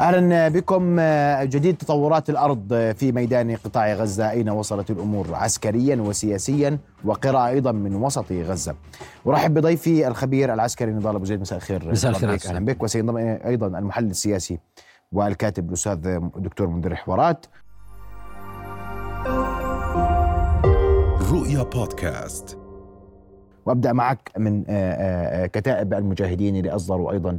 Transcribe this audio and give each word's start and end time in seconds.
أهلا 0.00 0.48
بكم. 0.48 1.00
جديد 1.42 1.76
تطورات 1.76 2.30
الأرض 2.30 2.92
في 2.96 3.12
ميدان 3.12 3.56
قطاع 3.56 3.92
غزة. 3.92 4.30
أين 4.30 4.50
وصلت 4.50 4.90
الأمور 4.90 5.34
عسكريا 5.34 5.96
وسياسيا؟ 5.96 6.78
وقراءه 7.04 7.48
أيضا 7.48 7.72
من 7.72 7.94
وسط 7.94 8.32
غزة. 8.32 8.74
أرحب 9.26 9.54
بضيفي 9.54 10.08
الخبير 10.08 10.54
العسكري 10.54 10.92
نضال 10.92 11.14
أبو 11.14 11.24
زيد. 11.24 11.40
مساء 11.40 11.58
الخير. 11.58 11.90
مساء 11.90 12.10
الخير 12.10 12.38
أهلا 12.46 12.64
بك. 12.64 12.82
وسينضم 12.82 13.16
أيضا 13.16 13.66
المحلل 13.66 14.10
السياسي 14.10 14.58
والكاتب 15.12 15.68
الأستاذ 15.68 16.06
الدكتور 16.36 16.66
منذر 16.66 16.94
حوارات. 16.94 17.46
رؤيا 21.32 21.62
بودكاست. 21.62 22.58
وأبدأ 23.66 23.92
معك 23.92 24.30
من 24.38 24.62
كتائب 25.46 25.94
المجاهدين 25.94 26.56
اللي 26.56 26.70
أصدروا 26.70 27.12
أيضا 27.12 27.38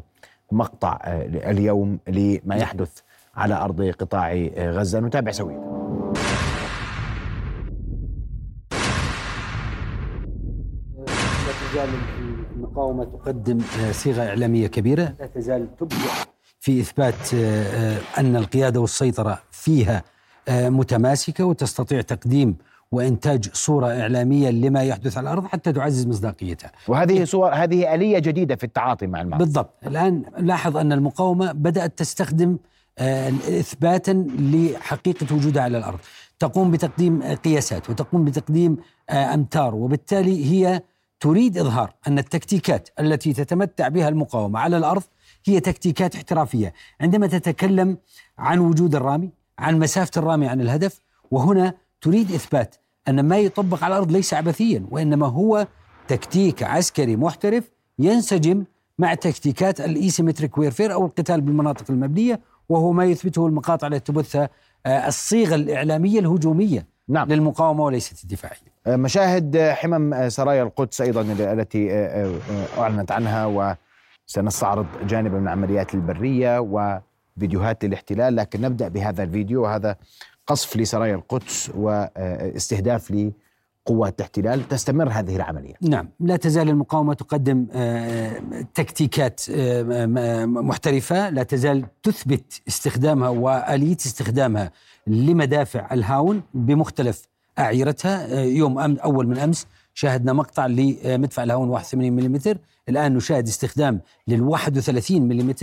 مقطع 0.51 0.99
اليوم 1.33 1.99
لما 2.07 2.55
يحدث 2.55 2.91
على 3.35 3.55
أرض 3.55 3.81
قطاع 3.81 4.33
غزة. 4.57 4.99
نتابع 4.99 5.31
سويا 5.31 5.71
لا 11.07 11.53
تزال 11.71 11.89
المقاومة 12.55 13.03
تقدم 13.03 13.61
صيغة 13.91 14.27
إعلامية 14.27 14.67
كبيرة. 14.67 15.15
لا 15.19 15.27
تزال 15.27 15.75
تبدع 15.77 15.95
في 16.59 16.81
إثبات 16.81 17.33
أن 18.17 18.35
القيادة 18.35 18.79
والسيطرة 18.79 19.39
فيها 19.51 20.03
متماسكة 20.49 21.45
وتستطيع 21.45 22.01
تقديم 22.01 22.57
وإنتاج 22.91 23.49
صورة 23.53 23.87
إعلامية 23.87 24.49
لما 24.49 24.83
يحدث 24.83 25.17
على 25.17 25.23
الأرض 25.23 25.45
حتى 25.45 25.73
تعزز 25.73 26.07
مصداقيتها. 26.07 26.71
وهذه 26.87 27.23
صور 27.23 27.53
هذه 27.53 27.95
آلية 27.95 28.19
جديدة 28.19 28.55
في 28.55 28.63
التعاطي 28.63 29.07
مع 29.07 29.21
المعركه. 29.21 29.45
بالضبط، 29.45 29.73
الآن 29.87 30.23
لاحظ 30.37 30.77
أن 30.77 30.91
المقاومة 30.91 31.51
بدأت 31.51 31.99
تستخدم 31.99 32.57
إثباتا 32.99 34.11
لحقيقة 34.39 35.35
وجودها 35.35 35.63
على 35.63 35.77
الأرض، 35.77 35.99
تقوم 36.39 36.71
بتقديم 36.71 37.23
قياسات 37.23 37.89
وتقوم 37.89 38.25
بتقديم 38.25 38.77
أمتار 39.09 39.75
وبالتالي 39.75 40.45
هي 40.45 40.81
تريد 41.19 41.57
إظهار 41.57 41.93
أن 42.07 42.19
التكتيكات 42.19 42.89
التي 42.99 43.33
تتمتع 43.33 43.87
بها 43.87 44.09
المقاومة 44.09 44.59
على 44.59 44.77
الأرض 44.77 45.03
هي 45.45 45.59
تكتيكات 45.59 46.15
احترافية، 46.15 46.73
عندما 47.01 47.27
تتكلم 47.27 47.97
عن 48.37 48.59
وجود 48.59 48.95
الرامي، 48.95 49.29
عن 49.59 49.79
مسافة 49.79 50.11
الرامي 50.17 50.47
عن 50.47 50.61
الهدف، 50.61 50.99
وهنا 51.31 51.73
تريد 52.01 52.31
إثبات 52.31 52.75
أن 53.07 53.27
ما 53.27 53.37
يطبق 53.37 53.83
على 53.83 53.93
الأرض 53.93 54.11
ليس 54.11 54.33
عبثيا 54.33 54.85
وإنما 54.91 55.27
هو 55.27 55.67
تكتيك 56.07 56.63
عسكري 56.63 57.15
محترف 57.15 57.71
ينسجم 57.99 58.63
مع 58.99 59.13
تكتيكات 59.13 59.81
ال 59.81 59.88
asymmetric 59.88 60.57
warfare 60.57 60.93
أو 60.93 61.05
القتال 61.05 61.41
بالمناطق 61.41 61.85
المبنية 61.89 62.39
وهو 62.69 62.91
ما 62.91 63.05
يثبته 63.05 63.47
المقاطع 63.47 63.87
التي 63.87 64.13
تبثها 64.13 64.49
الصيغة 64.87 65.55
الإعلامية 65.55 66.19
الهجومية 66.19 66.85
نعم. 67.07 67.27
للمقاومة 67.29 67.83
وليست 67.83 68.23
الدفاعية. 68.23 68.71
مشاهد 68.87 69.57
حمم 69.57 70.29
سرايا 70.29 70.63
القدس 70.63 71.01
أيضا 71.01 71.21
التي 71.21 71.91
أعلنت 72.77 73.11
عنها 73.11 73.75
وسنستعرض 74.27 74.85
جانبا 75.07 75.39
من 75.39 75.47
عمليات 75.47 75.93
البرية 75.93 76.59
وفيديوهات 76.59 77.85
للاحتلال 77.85 78.35
لكن 78.35 78.61
نبدأ 78.61 78.87
بهذا 78.87 79.23
الفيديو 79.23 79.63
وهذا 79.63 79.95
قصف 80.47 80.77
لسرايا 80.77 81.15
القدس 81.15 81.71
واستهداف 81.75 83.11
لقوات 83.11 84.15
الاحتلال 84.19 84.67
تستمر 84.67 85.09
هذه 85.09 85.35
العملية. 85.35 85.73
نعم. 85.81 86.09
لا 86.19 86.35
تزال 86.35 86.69
المقاومة 86.69 87.13
تقدم 87.13 87.65
تكتيكات 88.73 89.41
محترفة. 90.45 91.29
لا 91.29 91.43
تزال 91.43 91.85
تثبت 92.03 92.61
استخدامها 92.67 93.29
وآلية 93.29 93.97
استخدامها 93.97 94.71
لمدافع 95.07 95.93
الهاون 95.93 96.41
بمختلف 96.53 97.27
أعيرتها. 97.59 98.41
يوم 98.43 98.79
أم 98.79 98.97
أول 98.97 99.27
من 99.27 99.37
أمس 99.37 99.67
شاهدنا 99.93 100.33
مقطع 100.33 100.65
لمدفع 100.65 101.43
الهاون 101.43 101.69
81 101.69 102.13
ملم 102.13 102.39
الآن 102.89 103.15
نشاهد 103.15 103.47
استخدام 103.47 104.01
لل 104.27 104.41
31 104.41 105.21
ملم 105.21 105.55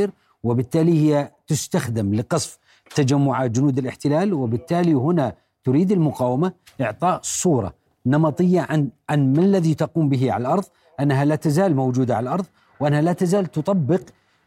وبالتالي 0.42 0.92
هي 0.92 1.32
تستخدم 1.46 2.14
لقصف 2.14 2.58
تجمعات 2.94 3.50
جنود 3.50 3.78
الاحتلال 3.78 4.32
وبالتالي 4.32 4.94
هنا 4.94 5.34
تريد 5.64 5.92
المقاومة 5.92 6.52
اعطاء 6.80 7.20
صورة 7.22 7.74
نمطية 8.06 8.60
عن 8.60 8.88
عن 9.10 9.32
ما 9.32 9.42
الذي 9.42 9.74
تقوم 9.74 10.08
به 10.08 10.32
على 10.32 10.40
الأرض 10.40 10.64
أنها 11.00 11.24
لا 11.24 11.34
تزال 11.34 11.76
موجودة 11.76 12.16
على 12.16 12.24
الأرض 12.24 12.46
وأنها 12.80 13.00
لا 13.02 13.12
تزال 13.12 13.46
تطبق 13.46 14.00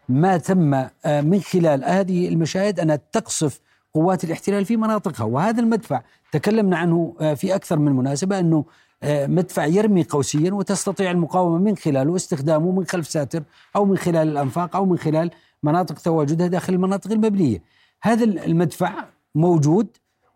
ما 0.10 0.38
تم 0.38 0.88
من 1.06 1.40
خلال 1.42 1.84
هذه 1.84 2.28
المشاهد 2.28 2.80
أنها 2.80 3.00
تقصف 3.12 3.60
قوات 3.94 4.24
الاحتلال 4.24 4.66
في 4.66 4.78
مناطقها 4.78 5.24
وهذا 5.24 5.62
المدفع 5.62 6.02
تكلمنا 6.32 6.78
عنه 6.78 7.14
في 7.36 7.56
أكثر 7.56 7.80
من 7.80 7.92
مناسبة 7.92 8.40
أنه 8.40 8.66
مدفع 9.06 9.66
يرمي 9.66 10.04
قوسيا 10.04 10.54
وتستطيع 10.54 11.12
المقاومة 11.12 11.58
من 11.58 11.76
خلاله 11.76 12.16
استخدامه 12.16 12.72
من 12.72 12.86
خلف 12.86 13.08
ساتر 13.08 13.44
أو 13.76 13.86
من 13.86 13.98
خلال 13.98 14.28
الأنفاق 14.28 14.76
أو 14.76 14.86
من 14.86 14.98
خلال 14.98 15.32
مناطق 15.64 16.00
تواجدها 16.00 16.48
داخل 16.48 16.74
المناطق 16.74 17.12
المبنية. 17.12 17.62
هذا 18.03 18.25
المدفع 18.25 19.05
موجود 19.35 19.87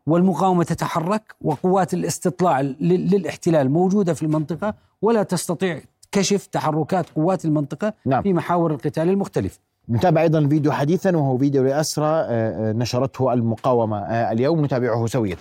والمقاومة 0.07 0.65
تتحرك 0.65 1.35
وقوات 1.41 1.95
الاستطلاع 1.95 2.61
للاحتلال 2.81 3.71
موجودة 3.71 4.15
في 4.15 4.23
المنطقة 4.23 4.75
ولا 5.03 5.23
تستطيع 5.23 5.81
كشف 6.13 6.47
تحركات 6.47 7.11
قوات 7.11 7.45
المنطقة 7.45 7.93
نعم. 8.07 8.23
في 8.23 8.33
محاور 8.33 8.71
القتال 8.71 9.09
المختلفة 9.09 9.59
نتابع 9.91 10.23
أيضا 10.23 10.49
فيديو 10.49 10.73
حديثا 10.73 11.17
وهو 11.17 11.39
فيديو 11.39 11.65
لأسرى 11.65 12.27
نشرته 12.73 13.33
المقاومة 13.33 13.99
اليوم 14.09 14.65
نتابعه 14.65 15.07
سوية 15.07 15.37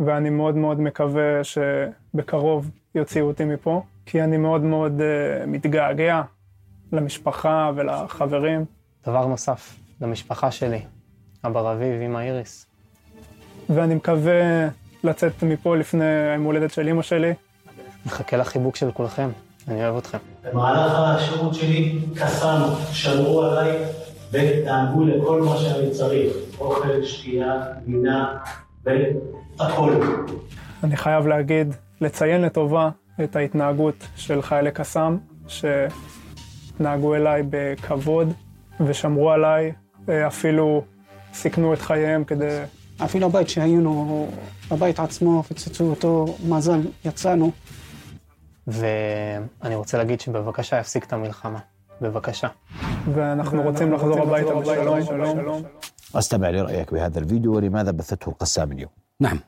ואני 0.00 0.30
מאוד 0.30 0.56
מאוד 0.56 0.80
מקווה 0.80 1.44
שבקרוב 1.44 2.70
יוציאו 2.94 3.26
אותי 3.26 3.44
מפה, 3.44 3.82
כי 4.06 4.24
אני 4.24 4.36
מאוד 4.36 4.62
מאוד 4.62 5.02
מתגעגע 5.46 6.22
למשפחה 6.91 7.71
ולחברים. 7.75 8.65
דבר 9.07 9.25
נוסף, 9.25 9.75
למשפחה 10.01 10.51
שלי, 10.51 10.81
אבא 11.45 11.59
רביב, 11.59 12.01
אמא 12.01 12.19
איריס. 12.19 12.65
ואני 13.69 13.95
מקווה 13.95 14.67
לצאת 15.03 15.43
מפה 15.43 15.77
לפני 15.77 16.05
היום 16.05 16.43
הולדת 16.43 16.71
של 16.71 16.87
אמא 16.87 17.01
שלי. 17.01 17.33
מחכה 18.05 18.37
לחיבוק 18.37 18.75
של 18.75 18.91
כולכם, 18.91 19.29
אני 19.67 19.83
אוהב 19.85 19.97
אתכם. 19.97 20.17
במהלך 20.43 20.93
השירות 20.95 21.55
שלי 21.55 21.99
קסם, 22.15 22.61
שמרו 22.91 23.41
עליי 23.41 23.77
ודאגו 24.31 25.05
לכל 25.05 25.41
מה 25.41 25.57
שאני 25.57 25.91
צריך, 25.91 26.33
אוכל, 26.59 27.03
שתייה, 27.03 27.63
גינה 27.85 28.37
והכל. 28.83 29.93
אני 30.83 30.97
חייב 30.97 31.27
להגיד, 31.27 31.75
לציין 32.01 32.41
לטובה 32.41 32.89
את 33.23 33.35
ההתנהגות 33.35 34.07
של 34.15 34.41
חיילי 34.41 34.71
קסאם, 34.71 35.17
ש... 35.47 35.65
התנהגו 36.76 37.14
אליי 37.14 37.42
בכבוד 37.50 38.32
ושמרו 38.80 39.30
עליי, 39.30 39.72
אפילו 40.08 40.84
סיכנו 41.34 41.74
את 41.74 41.80
חייהם 41.80 42.24
כדי... 42.24 42.62
אפילו 43.04 43.26
הבית 43.26 43.48
שהיינו, 43.48 44.28
הבית 44.70 45.00
עצמו, 45.00 45.42
פצצו 45.42 45.84
אותו, 45.84 46.36
מזל, 46.48 46.80
יצאנו. 47.04 47.50
ואני 48.66 49.74
רוצה 49.74 49.98
להגיד 49.98 50.20
שבבקשה 50.20 50.78
יפסיק 50.78 51.04
את 51.04 51.12
המלחמה. 51.12 51.58
בבקשה. 52.00 52.48
ואנחנו 53.14 53.62
רוצים 53.62 53.92
לחזור 53.92 54.22
הביתה 54.22 54.54
בשלום, 54.54 55.04
שלום. 55.04 55.62
استمع 56.14 56.50
لرايك 56.50 56.92
بهذا 56.94 57.18
الفيديو 57.18 57.56
ولماذا 57.56 57.90
بثته 57.90 58.28
القسام 58.28 58.72
اليوم؟ 58.72 58.90
نعم 59.20 59.40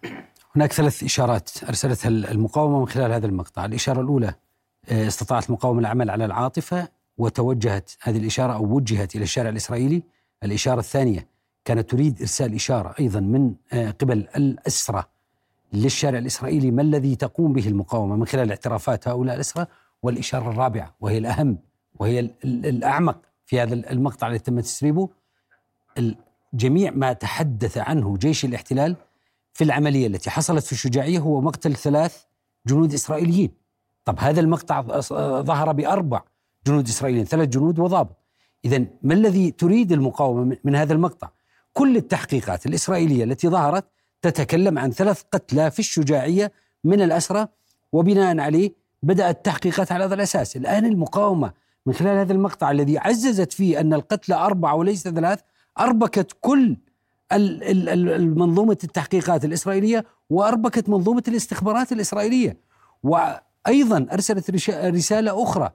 هناك 0.56 0.72
ثلاث 0.72 1.02
اشارات 1.02 1.50
ارسلتها 1.68 2.08
المقاومه 2.08 2.80
من 2.80 2.88
خلال 2.88 3.12
هذا 3.12 3.26
المقطع، 3.26 3.64
الاشاره 3.64 4.00
الاولى 4.00 4.34
استطاعت 4.88 5.48
المقاومه 5.48 5.80
العمل 5.80 6.10
على 6.10 6.24
العاطفه 6.24 6.88
وتوجهت 7.19 7.91
هذه 8.01 8.17
الإشارة 8.17 8.53
أو 8.53 8.75
وجهت 8.75 9.15
إلى 9.15 9.23
الشارع 9.23 9.49
الإسرائيلي. 9.49 10.03
الإشارة 10.43 10.79
الثانية 10.79 11.27
كانت 11.65 11.89
تريد 11.89 12.19
إرسال 12.19 12.55
إشارة 12.55 12.95
أيضا 12.99 13.19
من 13.19 13.53
قبل 13.73 14.27
الأسرة 14.35 15.09
للشارع 15.73 16.19
الإسرائيلي. 16.19 16.71
ما 16.71 16.81
الذي 16.81 17.15
تقوم 17.15 17.53
به 17.53 17.67
المقاومة 17.67 18.15
من 18.15 18.25
خلال 18.25 18.49
اعترافات 18.49 19.07
هؤلاء 19.07 19.35
الأسرة؟ 19.35 19.67
والإشارة 20.03 20.49
الرابعة 20.49 20.95
وهي 20.99 21.17
الأهم 21.17 21.57
وهي 21.99 22.19
الأعمق 22.43 23.21
في 23.45 23.59
هذا 23.59 23.73
المقطع 23.73 24.27
الذي 24.27 24.39
تم 24.39 24.59
تسريبه. 24.59 25.09
جميع 26.53 26.91
ما 26.91 27.13
تحدث 27.13 27.77
عنه 27.77 28.17
جيش 28.17 28.45
الاحتلال 28.45 28.95
في 29.53 29.63
العملية 29.63 30.07
التي 30.07 30.29
حصلت 30.29 30.63
في 30.65 30.71
الشجاعية 30.71 31.19
هو 31.19 31.41
مقتل 31.41 31.75
ثلاث 31.75 32.23
جنود 32.67 32.93
إسرائيليين. 32.93 33.51
طب 34.05 34.15
هذا 34.19 34.39
المقطع 34.39 34.81
ظهر 35.41 35.71
بأربع 35.71 36.21
جنود 36.67 36.87
إسرائيليين 36.87 37.25
ثلاث 37.25 37.47
جنود 37.49 37.79
وضابط. 37.79 38.17
إذا 38.65 38.85
ما 39.03 39.13
الذي 39.13 39.51
تريد 39.51 39.91
المقاومة 39.91 40.57
من 40.63 40.75
هذا 40.75 40.93
المقطع؟ 40.93 41.29
كل 41.73 41.97
التحقيقات 41.97 42.65
الإسرائيلية 42.65 43.23
التي 43.23 43.49
ظهرت 43.49 43.85
تتكلم 44.21 44.79
عن 44.79 44.91
ثلاث 44.91 45.21
قتلى 45.31 45.71
في 45.71 45.79
الشجاعية 45.79 46.51
من 46.83 47.01
الأسرى 47.01 47.47
وبناء 47.91 48.39
عليه 48.39 48.73
بدأت 49.03 49.35
التحقيقات 49.35 49.91
على 49.91 50.03
هذا 50.03 50.13
الأساس. 50.13 50.55
الآن 50.57 50.85
المقاومة 50.85 51.53
من 51.85 51.93
خلال 51.93 52.17
هذا 52.17 52.33
المقطع 52.33 52.71
الذي 52.71 52.97
عززت 52.97 53.53
فيه 53.53 53.79
أن 53.79 53.93
القتلى 53.93 54.35
أربعة 54.35 54.75
وليس 54.75 55.03
ثلاث 55.03 55.39
أربكت 55.79 56.37
كل 56.41 56.77
المنظومة 57.31 58.77
التحقيقات 58.83 59.45
الإسرائيلية 59.45 60.05
وأربكت 60.29 60.89
منظومة 60.89 61.23
الاستخبارات 61.27 61.91
الإسرائيلية. 61.91 62.57
وأيضا 63.03 64.07
أرسلت 64.13 64.69
رسالة 64.69 65.43
أخرى 65.43 65.69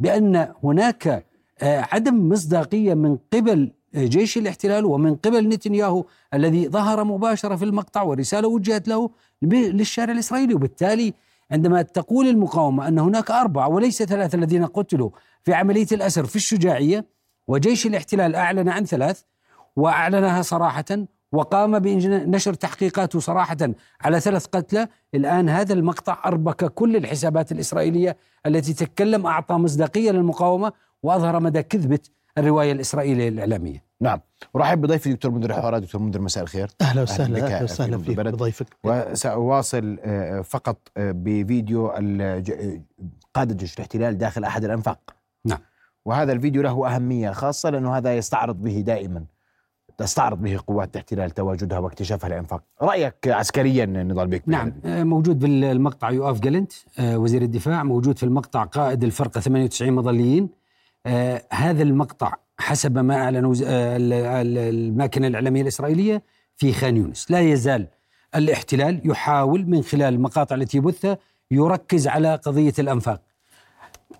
بأن 0.00 0.54
هناك 0.64 1.26
آه، 1.62 1.86
عدم 1.92 2.28
مصداقية 2.28 2.94
من 2.94 3.18
قبل 3.32 3.72
آه، 3.94 4.04
جيش 4.04 4.38
الاحتلال 4.38 4.84
ومن 4.84 5.16
قبل 5.16 5.48
نتنياهو 5.48 6.04
الذي 6.34 6.68
ظهر 6.68 7.04
مباشرة 7.04 7.56
في 7.56 7.64
المقطع 7.64 8.02
ورسالة 8.02 8.48
وجهت 8.48 8.88
له 8.88 9.10
للشارع 9.42 10.12
الإسرائيلي. 10.12 10.54
وبالتالي 10.54 11.14
عندما 11.50 11.82
تقول 11.82 12.28
المقاومة 12.28 12.88
أن 12.88 12.98
هناك 12.98 13.30
أربعة 13.30 13.68
وليس 13.68 14.02
ثلاثة 14.02 14.36
الذين 14.36 14.66
قتلوا 14.66 15.10
في 15.44 15.54
عملية 15.54 15.86
الأسر 15.92 16.24
في 16.24 16.36
الشجاعية 16.36 17.06
وجيش 17.48 17.86
الاحتلال 17.86 18.34
أعلن 18.34 18.68
عن 18.68 18.84
ثلاث 18.84 19.22
وأعلنها 19.76 20.42
صراحة 20.42 20.84
وقام 21.32 21.78
بنشر 21.78 22.54
تحقيقاته 22.54 23.20
صراحة 23.20 23.56
على 24.00 24.20
ثلاث 24.20 24.46
قتلى. 24.46 24.88
الآن 25.14 25.48
هذا 25.48 25.74
المقطع 25.74 26.22
أربك 26.26 26.64
كل 26.64 26.96
الحسابات 26.96 27.52
الإسرائيلية 27.52 28.16
التي 28.46 28.74
تتكلم 28.74 29.26
أعطى 29.26 29.54
مصداقية 29.54 30.10
للمقاومة 30.10 30.72
وأظهر 31.02 31.40
مدى 31.40 31.62
كذبة 31.62 31.98
الرواية 32.38 32.72
الإسرائيلية 32.72 33.28
الإعلامية. 33.28 33.84
نعم. 34.00 34.20
ورحب 34.54 34.80
بضيفي 34.80 35.12
دكتور 35.12 35.30
منذر 35.30 35.50
الحوارات 35.50 35.82
دكتور 35.82 36.00
منذر 36.00 36.20
مساء 36.20 36.42
الخير. 36.42 36.70
أهلا 36.80 37.02
وسهلا 37.02 37.46
أهلا 37.46 37.64
وسهلا 37.64 37.98
فيك. 37.98 38.20
بضيفك. 38.20 38.66
وسأواصل 38.84 39.98
آه، 40.00 40.40
فقط 40.40 40.76
آه، 40.96 41.12
بفيديو 41.12 41.88
قادة 43.34 43.54
جيش 43.54 43.74
الاحتلال 43.74 44.18
داخل 44.18 44.44
أحد 44.44 44.64
الأنفاق. 44.64 45.14
نعم. 45.44 45.58
وهذا 46.04 46.32
الفيديو 46.32 46.62
له 46.62 46.94
أهمية 46.94 47.30
خاصة 47.30 47.70
لأنه 47.70 47.96
هذا 47.96 48.16
يستعرض 48.16 48.62
به 48.62 48.80
دائما. 48.80 49.24
تستعرض 49.98 50.42
به 50.42 50.58
قوات 50.66 50.90
الاحتلال 50.96 51.30
تواجدها 51.30 51.78
واكتشافها 51.78 52.28
الأنفاق. 52.28 52.62
رأيك 52.82 53.14
عسكريا 53.28 53.86
نضال 53.86 54.26
بك 54.28 54.42
نعم 54.46 54.72
آه، 54.84 55.04
موجود 55.04 55.38
بالمقطع 55.38 56.10
يؤاف 56.10 56.40
جالنت 56.40 56.72
آه، 56.98 57.18
وزير 57.18 57.42
الدفاع 57.42 57.82
موجود 57.84 58.18
في 58.18 58.22
المقطع 58.22 58.64
قائد 58.64 59.04
الفرقة 59.04 59.40
98 59.40 59.92
مظليين. 59.92 60.48
آه، 61.06 61.42
هذا 61.52 61.82
المقطع 61.82 62.34
حسب 62.58 62.98
ما 62.98 63.28
ال- 63.28 64.58
الماكنة 64.58 65.26
الإعلامية 65.26 65.62
الإسرائيلية 65.62 66.22
في 66.56 66.72
خان 66.72 66.96
يونس. 66.96 67.30
لا 67.30 67.40
يزال 67.40 67.86
الاحتلال 68.34 69.00
يحاول 69.04 69.66
من 69.66 69.82
خلال 69.82 70.14
المقاطع 70.14 70.54
التي 70.56 70.78
يبثها 70.78 71.18
يركز 71.50 72.08
على 72.08 72.34
قضية 72.34 72.72
الأنفاق. 72.78 73.20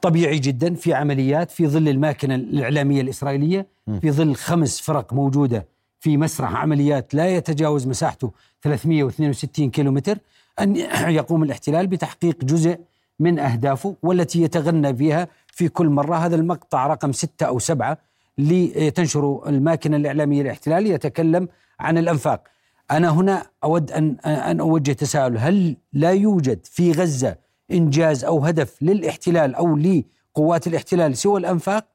طبيعي 0.03 0.39
جدا 0.39 0.75
في 0.75 0.95
عمليات 0.95 1.51
في 1.51 1.69
ظل 1.69 1.89
الماكنة 1.89 2.35
الإعلامية 2.35 3.01
الإسرائيلية 3.01 3.67
في 4.01 4.11
ظل 4.11 4.35
خمس 4.35 4.81
فرق 4.81 5.13
موجودة 5.13 5.67
في 6.01 6.17
مسرح 6.17 6.57
عمليات 6.57 7.15
لا 7.15 7.29
يتجاوز 7.29 7.87
مساحته 7.87 8.33
362 8.63 9.71
كيلومتر 9.71 10.19
أن 10.61 10.77
يقوم 11.21 11.43
الاحتلال 11.43 11.87
بتحقيق 11.87 12.45
جزء 12.45 12.79
من 13.21 13.39
أهدافه 13.39 13.97
والتي 14.03 14.43
يتغنى 14.43 14.93
بها 14.93 15.29
في 15.47 15.69
كل 15.69 15.89
مرة. 15.89 16.17
هذا 16.17 16.37
المقطع 16.37 16.87
رقم 16.87 17.13
ستة 17.13 17.47
أو 17.47 17.59
سبعة 17.59 17.99
لتنشر 18.39 19.49
الماكنة 19.49 19.97
الإعلامية 19.97 20.43
الاحتلال 20.43 20.87
يتكلم 20.87 21.49
عن 21.81 21.99
الأنفاق. 21.99 22.43
أنا 22.91 23.09
هنا 23.09 23.47
أود 23.65 23.93
أن 23.93 24.17
أن 24.25 24.61
أوجه 24.61 24.93
تساؤل 24.93 25.39
هل 25.39 25.77
لا 25.93 26.11
يوجد 26.11 26.61
في 26.65 26.93
غزة 26.93 27.37
إنجاز 27.71 28.25
أو 28.25 28.45
هدف 28.45 28.83
للاحتلال 28.83 29.55
أو 29.55 29.77
لقوات 29.77 30.67
الاحتلال 30.67 31.17
سوى 31.17 31.41
الأنفاق 31.41 31.87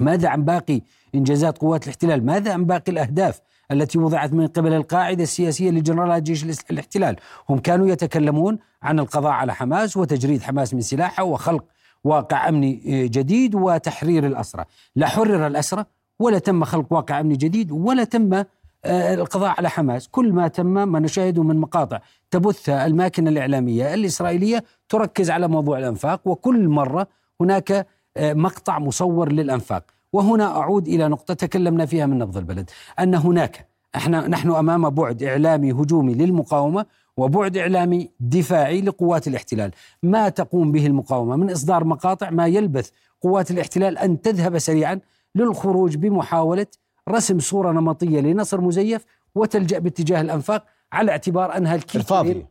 ماذا 0.00 0.28
عن 0.28 0.44
باقي 0.44 0.80
إنجازات 1.14 1.58
قوات 1.58 1.84
الاحتلال؟ 1.84 2.26
ماذا 2.26 2.52
عن 2.52 2.64
باقي 2.64 2.92
الأهداف 2.92 3.40
التي 3.70 3.98
وضعت 3.98 4.32
من 4.32 4.46
قبل 4.46 4.72
القاعدة 4.72 5.22
السياسية 5.22 5.70
لجنرالات 5.70 6.22
جيش 6.22 6.44
الاحتلال؟ 6.70 7.16
هم 7.48 7.58
كانوا 7.58 7.88
يتكلمون 7.88 8.58
عن 8.82 8.98
القضاء 8.98 9.32
على 9.32 9.54
حماس 9.54 9.96
وتجريد 9.96 10.42
حماس 10.42 10.74
من 10.74 10.80
سلاحها 10.80 11.22
وخلق 11.22 11.64
واقع 12.04 12.48
أمني 12.48 12.82
آه، 12.86 13.06
جديد 13.06 13.54
وتحرير 13.54 14.26
الأسرى، 14.26 14.64
لا 14.96 15.06
حرر 15.06 15.46
الأسرى 15.46 15.84
ولا 16.18 16.38
تم 16.38 16.64
خلق 16.64 16.92
واقع 16.92 17.20
أمني 17.20 17.36
جديد 17.36 17.72
ولا 17.72 18.04
تم 18.04 18.44
القضاء 18.86 19.54
على 19.58 19.70
حماس، 19.70 20.08
كل 20.08 20.32
ما 20.32 20.48
تم 20.48 20.66
ما 20.66 21.00
نشاهده 21.00 21.42
من 21.42 21.56
مقاطع 21.56 21.98
تبثها 22.30 22.86
الماكنه 22.86 23.30
الإعلامية 23.30 23.94
الإسرائيلية 23.94 24.64
تركز 24.88 25.30
على 25.30 25.48
موضوع 25.48 25.78
الأنفاق 25.78 26.20
وكل 26.24 26.68
مرة 26.68 27.06
هناك 27.40 27.86
آه، 28.16 28.32
مقطع 28.32 28.78
مصور 28.78 29.32
للأنفاق. 29.32 29.82
وهنا 30.12 30.44
أعود 30.56 30.88
إلى 30.88 31.08
نقطة 31.08 31.34
تكلمنا 31.34 31.86
فيها 31.86 32.06
من 32.06 32.18
نبض 32.18 32.36
البلد 32.36 32.70
أن 33.00 33.14
هناك 33.14 33.68
إحنا 33.96 34.28
نحن 34.28 34.50
أمام 34.50 34.90
بعد 34.90 35.22
إعلامي 35.22 35.72
هجومي 35.72 36.14
للمقاومة 36.14 36.86
وبعد 37.16 37.56
إعلامي 37.56 38.10
دفاعي 38.20 38.80
لقوات 38.80 39.28
الاحتلال. 39.28 39.70
ما 40.02 40.28
تقوم 40.28 40.72
به 40.72 40.86
المقاومة؟ 40.86 41.36
من 41.36 41.50
إصدار 41.50 41.84
مقاطع 41.84 42.30
ما 42.30 42.46
يلبث 42.46 42.90
قوات 43.22 43.50
الاحتلال 43.50 43.98
أن 43.98 44.20
تذهب 44.20 44.58
سريعا 44.58 45.00
للخروج 45.34 45.96
بمحاولة 45.96 46.66
رسم 47.08 47.38
صورة 47.38 47.72
نمطية 47.72 48.20
لنصر 48.20 48.60
مزيف 48.60 49.04
وتلجأ 49.34 49.78
باتجاه 49.78 50.20
الأنفاق 50.20 50.64
على 50.92 51.10
اعتبار 51.10 51.56
أنها 51.56 51.74
الكيل 51.74 52.00
الفاضية 52.00 52.48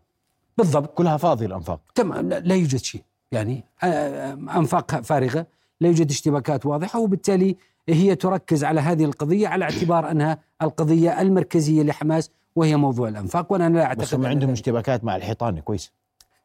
بالضبط. 0.58 0.94
كلها 0.94 1.18
فاضية 1.18 1.46
الأنفاق. 1.46 1.80
تمام. 1.96 2.30
لا, 2.30 2.56
يوجد 2.56 2.80
شيء. 2.80 3.02
يعني 3.32 3.64
آه، 3.84 3.88
آه، 3.88 4.34
أنفاق 4.34 5.02
فارغة. 5.02 5.48
لا 5.82 5.88
يوجد 5.88 6.10
اشتباكات 6.10 6.66
واضحة 6.66 7.00
وبالتالي 7.00 7.58
هي 7.90 8.16
تركز 8.16 8.64
على 8.64 8.82
هذه 8.82 9.06
القضية 9.06 9.48
على 9.48 9.66
اعتبار 9.66 10.12
أنها 10.12 10.38
القضية 10.62 11.22
المركزية 11.22 11.84
لحماس 11.84 12.32
وهي 12.56 12.76
موضوع 12.76 13.08
الأنفاق. 13.08 13.52
وأنا 13.52 13.70
لا 13.70 13.84
أعتقد 13.86 14.02
بس 14.02 14.14
هم 14.14 14.26
عندهم 14.26 14.50
اشتباكات 14.50 15.04
مع 15.04 15.16
الحيطان 15.16 15.60
كويس. 15.60 15.92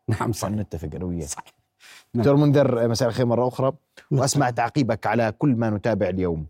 نعم 0.09 0.33
صح 0.33 0.49
نتفق 0.51 0.89
أنا 0.95 1.05
وياك. 1.05 1.29
صحيح. 1.29 1.53
دكتور 2.15 2.37
منذر 2.37 2.89
مساء 2.89 3.09
الخير 3.09 3.27
مرة 3.27 3.49
أخرى. 3.49 3.73
وأسمع 4.11 4.51
تعقيبك 4.51 5.07
على 5.07 5.33
كل 5.39 5.55
ما 5.55 5.71
نتابع 5.71 6.09
اليوم 6.09 6.47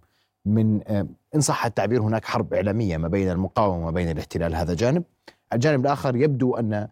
من 0.46 0.81
آه، 0.87 1.06
إن 1.34 1.40
صح 1.40 1.66
التعبير 1.66 2.02
هناك 2.02 2.25
حرب 2.25 2.54
إعلامية 2.54 2.96
ما 2.96 3.08
بين 3.08 3.30
المقاومة 3.30 3.82
وما 3.82 3.90
بين 3.90 4.10
الاحتلال 4.10 4.54
هذا 4.54 4.75
جانب. 4.75 5.04
الجانب 5.52 5.86
الآخر 5.86 6.16
يبدو 6.16 6.56
أن 6.56 6.88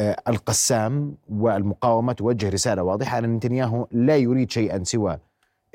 آه، 0.00 0.16
القسام 0.28 1.16
والمقاومة 1.28 2.12
توجه 2.12 2.48
رسالة 2.48 2.82
واضحة 2.82 3.18
أن 3.18 3.34
نتنياهو 3.34 3.86
لا 3.90 4.16
يريد 4.16 4.50
شيئا 4.50 4.84
سوى 4.84 5.18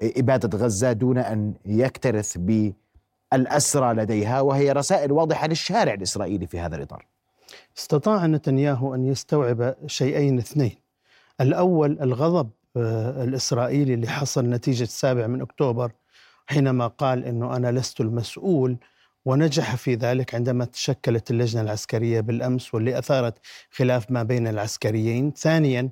إبادة 0.03 0.57
غزة 0.57 0.91
دون 0.91 1.17
أن 1.17 1.53
يكترث 1.65 2.37
بالأسرى 2.37 3.93
لديها 3.93 4.41
وهي 4.41 4.71
رسائل 4.71 5.11
واضحة 5.11 5.47
للشارع 5.47 5.93
الإسرائيلي 5.93 6.47
في 6.47 6.59
هذا 6.59 6.75
الإطار. 6.75 7.05
استطاع 7.77 8.25
نتنياهو 8.25 8.95
أن 8.95 9.05
يستوعب 9.05 9.75
شيئين 9.85 10.37
اثنين. 10.37 10.75
الأول 11.41 11.97
الغضب 12.01 12.49
آه، 12.77 13.23
الإسرائيلي 13.23 13.93
اللي 13.93 14.07
حصل 14.07 14.49
نتيجة 14.49 14.83
السابع 14.83 15.27
من 15.27 15.41
أكتوبر 15.41 15.91
حينما 16.49 16.87
قال 16.87 17.25
إنه 17.25 17.55
أنا 17.55 17.71
لست 17.71 18.01
المسؤول 18.01 18.77
ونجح 19.25 19.75
في 19.75 19.95
ذلك 19.95 20.35
عندما 20.35 20.65
تشكلت 20.65 21.31
اللجنة 21.31 21.61
العسكرية 21.61 22.21
بالأمس 22.21 22.73
واللي 22.73 22.97
أثارت 22.99 23.37
خلاف 23.71 24.11
ما 24.11 24.23
بين 24.23 24.47
العسكريين. 24.47 25.31
ثانيا 25.31 25.89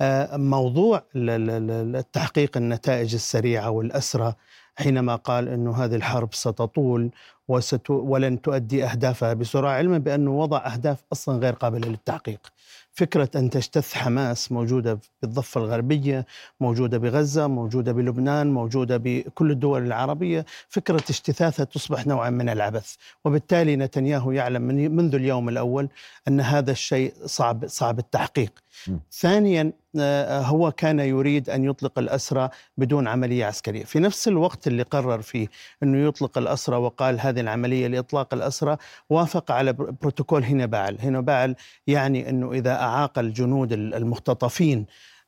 آه، 0.00 0.36
موضوع 0.36 1.02
ال- 1.16 1.30
ال- 1.30 1.70
ال- 1.70 1.96
التحقيق 1.96 2.56
النتائج 2.56 3.14
السريعة 3.14 3.70
والأسرى 3.70 4.34
حينما 4.76 5.16
قال 5.16 5.48
إنه 5.48 5.84
هذه 5.84 5.94
الحرب 5.94 6.34
ستطول 6.34 7.10
وست 7.48 7.90
ولن 7.90 8.42
تؤدي 8.42 8.84
أهدافها 8.84 9.34
بسرعة 9.34 9.72
علما 9.72 9.98
بانه 9.98 10.30
وضع 10.30 10.66
أهداف 10.66 11.04
أصلا 11.12 11.38
غير 11.38 11.52
قابلة 11.52 11.88
للتحقيق. 11.88 12.52
فكرة 12.92 13.30
أن 13.36 13.50
تجتث 13.50 13.94
حماس 13.94 14.52
موجودة 14.52 14.98
بالضفة 15.22 15.60
الغربية، 15.60 16.26
موجودة 16.60 16.98
بغزة، 16.98 17.46
موجودة 17.46 17.92
بلبنان، 17.92 18.52
موجودة 18.54 18.96
بكل 18.96 19.50
الدول 19.50 19.86
العربية، 19.86 20.46
فكرة 20.68 21.04
اجتثاثها 21.10 21.64
تصبح 21.64 22.06
نوعا 22.06 22.30
من 22.30 22.48
العبث، 22.48 22.94
وبالتالي 23.24 23.76
نتنياهو 23.76 24.32
يعلم 24.32 24.62
من 24.62 24.96
منذ 24.96 25.14
اليوم 25.14 25.48
الأول 25.48 25.88
أن 26.28 26.40
هذا 26.40 26.70
الشيء 26.70 27.12
صعب 27.24 27.66
صعب 27.66 27.98
التحقيق. 27.98 28.52
م. 28.88 28.96
ثانيا 29.12 29.72
آه، 30.00 30.40
هو 30.40 30.72
كان 30.72 31.00
يريد 31.00 31.50
أن 31.50 31.64
يطلق 31.64 31.98
الأسرى 31.98 32.48
بدون 32.76 33.08
عملية 33.08 33.44
عسكرية، 33.44 33.84
في 33.84 33.98
نفس 34.00 34.28
الوقت 34.28 34.66
اللي 34.66 34.82
قرر 34.82 35.22
فيه 35.22 35.48
أنه 35.82 36.08
يطلق 36.08 36.38
الأسرى 36.38 36.76
وقال 36.76 37.20
هذه 37.36 37.40
العملية 37.40 37.86
لإطلاق 37.86 38.34
الاسرى 38.34 38.76
وافق 39.10 39.50
على 39.50 39.72
بر- 39.72 39.90
بروتوكول 39.90 40.42
هينباعل، 40.42 40.96
هينباعل 41.00 41.54
يعني 41.86 42.28
إنه 42.30 42.52
إذا 42.52 42.72
أعاق 42.72 43.18
الجنود 43.18 43.72
ال- 43.72 43.94
المختطفين 43.94 44.86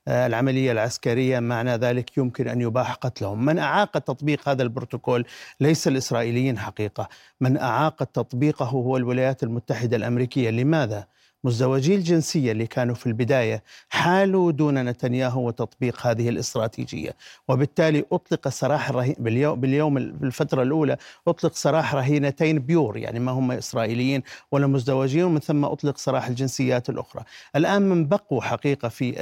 آه، 0.08 0.26
العملية 0.26 0.72
العسكرية 0.72 1.40
معنى 1.40 1.70
ذلك 1.76 2.18
يمكن 2.18 2.48
أن 2.48 2.60
يباح 2.60 2.94
قتلهم، 2.94 3.44
من 3.44 3.58
أعاق 3.58 3.98
تطبيق 3.98 4.48
هذا 4.48 4.62
البروتوكول 4.62 5.24
ليس 5.60 5.88
الإسرائيليين 5.88 6.58
حقيقة، 6.58 7.08
من 7.40 7.56
أعاق 7.56 8.04
تطبيقه 8.04 8.64
هو 8.66 8.96
الولايات 8.96 9.42
المتحدة 9.42 9.96
الأمريكية، 9.96 10.50
لماذا؟ 10.50 11.06
مزدوجي 11.44 11.94
الجنسية 11.94 12.52
اللي 12.52 12.66
كانوا 12.66 12.94
في 12.94 13.06
البداية 13.06 13.62
حالوا 13.88 14.52
دون 14.52 14.84
نتنياهو 14.84 15.46
وتطبيق 15.46 16.06
هذه 16.06 16.28
الاستراتيجية. 16.28 17.16
وبالتالي 17.48 18.04
أطلق 18.12 18.48
سراح 18.48 18.88
الرهين 18.88 19.14
باليوم, 19.18 19.60
باليوم 19.60 19.94
بالفترة 19.94 20.62
الأولى 20.62 20.96
أطلق 21.28 21.54
سراح 21.54 21.94
رهينتين 21.94 22.58
بيور 22.58 22.96
يعني 22.96 23.20
ما 23.20 23.32
هم 23.32 23.52
إسرائيليين 23.52 24.22
ولا 24.52 24.66
مزدوجين 24.66 25.24
ومن 25.24 25.40
ثم 25.40 25.64
أطلق 25.64 25.96
سراح 25.98 26.26
الجنسيات 26.26 26.88
الأخرى. 26.90 27.24
الآن 27.56 27.82
من 27.82 28.06
بقوا 28.08 28.42
حقيقة 28.42 28.88
في 28.88 29.12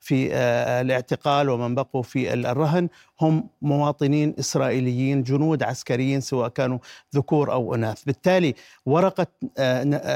في 0.00 0.34
الاعتقال 0.80 1.50
ومن 1.50 1.74
بقوا 1.74 2.02
في 2.02 2.34
الرهن 2.34 2.88
هم 3.20 3.48
مواطنين 3.62 4.34
إسرائيليين 4.38 5.22
جنود 5.22 5.62
عسكريين 5.62 6.20
سواء 6.20 6.48
كانوا 6.48 6.78
ذكور 7.14 7.52
أو 7.52 7.74
إناث. 7.74 8.04
بالتالي 8.04 8.54
ورقة 8.86 9.26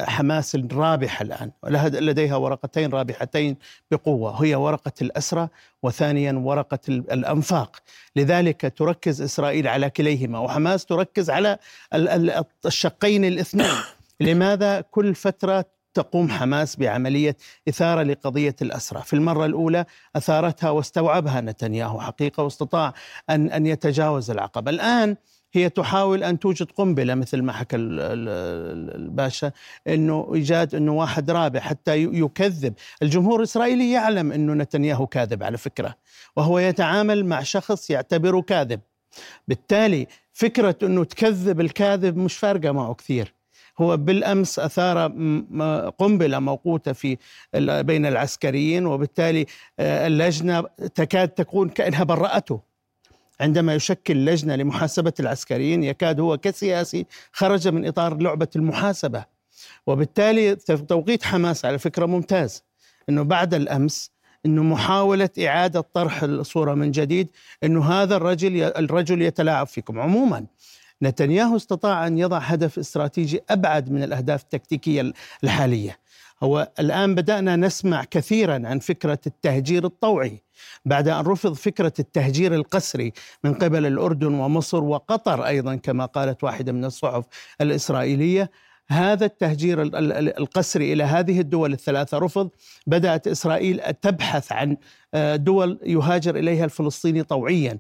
حماس 0.05 0.55
الرابحة 0.55 1.18
الآن. 1.23 1.51
لديها 1.93 2.37
ورقتين 2.37 2.91
رابحتين 2.91 3.57
بقوة. 3.91 4.45
هي 4.45 4.55
ورقة 4.55 4.93
الأسرة 5.03 5.51
وثانيا 5.83 6.33
ورقة 6.33 6.79
الأنفاق. 6.89 7.77
لذلك 8.17 8.73
تركز 8.77 9.23
إسرائيل 9.23 9.69
على 9.69 9.91
كليهما 9.91 10.39
وحماس 10.39 10.87
تركز 10.87 11.31
على 11.31 11.59
الشقين 12.67 13.25
الاثنين. 13.25 13.71
لماذا 14.21 14.81
كل 14.81 15.15
فترة 15.15 15.65
تقوم 15.95 16.29
حماس 16.29 16.77
بعملية 16.77 17.37
إثارة 17.69 18.03
لقضية 18.03 18.57
الأسرة 18.63 19.01
في 19.01 19.13
المرة 19.13 19.47
الأولى 19.47 19.85
أثارتها 20.17 20.71
واستوعبها 20.71 21.41
نتنياهو 21.41 22.01
حقيقة 22.01 22.43
واستطاع 22.43 22.95
أن, 23.31 23.51
أن 23.51 23.67
يتجاوز 23.67 24.31
العقبة. 24.31 24.71
الآن 24.71 25.17
هي 25.53 25.69
تحاول 25.69 26.25
أن 26.25 26.39
توجد 26.39 26.71
قنبلة 26.71 27.15
مثل 27.15 27.43
ما 27.43 27.53
حكى 27.53 27.77
الباشا 27.77 29.53
إنه 29.89 30.31
إيجاد 30.35 30.75
إنه 30.75 30.93
واحد 30.93 31.31
رابع 31.31 31.61
حتى 31.61 32.03
يكذب، 32.03 32.75
الجمهور 33.03 33.39
الإسرائيلي 33.39 33.91
يعلم 33.91 34.33
إنه 34.33 34.55
نتنياهو 34.55 35.07
كاذب 35.07 35.43
على 35.43 35.59
فكرة، 35.59 35.95
وهو 36.37 36.59
يتعامل 36.59 37.27
مع 37.27 37.43
شخص 37.43 37.91
يعتبره 37.91 38.41
كاذب. 38.41 38.81
بالتالي 39.49 40.07
فكرة 40.33 40.77
إنه 40.83 41.05
تكذب 41.05 41.61
الكاذب 41.61 42.17
مش 42.17 42.37
فارقة 42.37 42.73
معه 42.73 42.95
كثير. 42.95 43.35
هو 43.81 43.97
بالأمس 43.97 44.59
أثار 44.59 45.07
قنبلة 45.99 46.39
موقوتة 46.39 46.93
في 46.93 47.17
بين 47.55 48.07
العسكريين 48.07 48.87
وبالتالي 48.87 49.47
آه، 49.79 50.07
اللجنة 50.07 50.61
تكاد 50.95 51.29
تكون 51.29 51.69
كأنها 51.69 52.05
برأته 52.05 52.61
عندما 53.41 53.75
يشكل 53.75 54.25
لجنة 54.25 54.57
لمحاسبة 54.57 55.13
العسكريين 55.21 55.83
يكاد 55.83 56.21
هو 56.21 56.39
كسياسي 56.39 57.07
خرج 57.33 57.69
من 57.69 57.87
إطار 57.87 58.17
لعبة 58.17 58.49
المحاسبة. 58.57 59.25
وبالتالي 59.87 60.57
توقيت 60.89 61.23
حماس 61.23 61.65
على 61.65 61.79
فكرة 61.79 62.07
ممتاز. 62.07 62.65
إنه 63.09 63.23
بعد 63.23 63.55
الأمس 63.55 64.11
إنه 64.47 64.63
محاولة 64.63 65.31
إعادة 65.39 65.81
طرح 65.81 66.23
الصورة 66.23 66.75
من 66.75 66.91
جديد 66.91 67.29
إنه 67.65 67.85
هذا 67.85 68.17
الرجل 68.17 68.63
الرجل 68.63 69.23
يتلاعب 69.23 69.67
فيكم. 69.67 70.01
عموما 70.01 70.47
نتنياهو 71.03 71.57
استطاع 71.57 72.07
أن 72.07 72.19
يضع 72.19 72.39
هدف 72.39 72.79
استراتيجي 72.79 73.41
أبعد 73.51 73.91
من 73.91 74.03
الأهداف 74.03 74.43
التكتيكية 74.43 75.13
الحالية. 75.45 75.99
هو 76.43 76.69
الآن 76.81 77.15
بدأنا 77.15 77.57
نسمع 77.57 78.05
كثيرا 78.05 78.63
عن 78.65 78.79
فكرة 78.79 79.19
التهجير 79.27 79.85
الطوعي. 79.85 80.43
بعد 80.85 81.09
أن 81.09 81.25
رفض 81.25 81.53
فكرة 81.53 81.93
التهجير 81.99 82.55
القسري 82.55 83.13
من 83.45 83.55
قبل 83.55 83.87
الأردن 83.87 84.35
ومصر 84.35 84.85
وقطر 84.85 85.47
أيضا 85.47 85.75
كما 85.75 86.05
قالت 86.05 86.45
واحدة 86.45 86.73
من 86.73 86.85
الصحف 86.85 87.25
الإسرائيلية 87.61 88.51
هذا 88.91 89.25
التهجير 89.27 89.83
القسري 90.39 90.93
إلى 90.93 91.05
هذه 91.05 91.41
الدول 91.41 91.73
الثلاثة 91.73 92.19
رفض. 92.19 92.51
بدأت 92.87 93.27
إسرائيل 93.29 93.81
تبحث 94.03 94.53
عن 94.53 94.77
آه، 95.15 95.37
دول 95.37 95.81
يهاجر 95.85 96.37
إليها 96.37 96.65
الفلسطيني 96.65 97.23
طوعيا. 97.23 97.79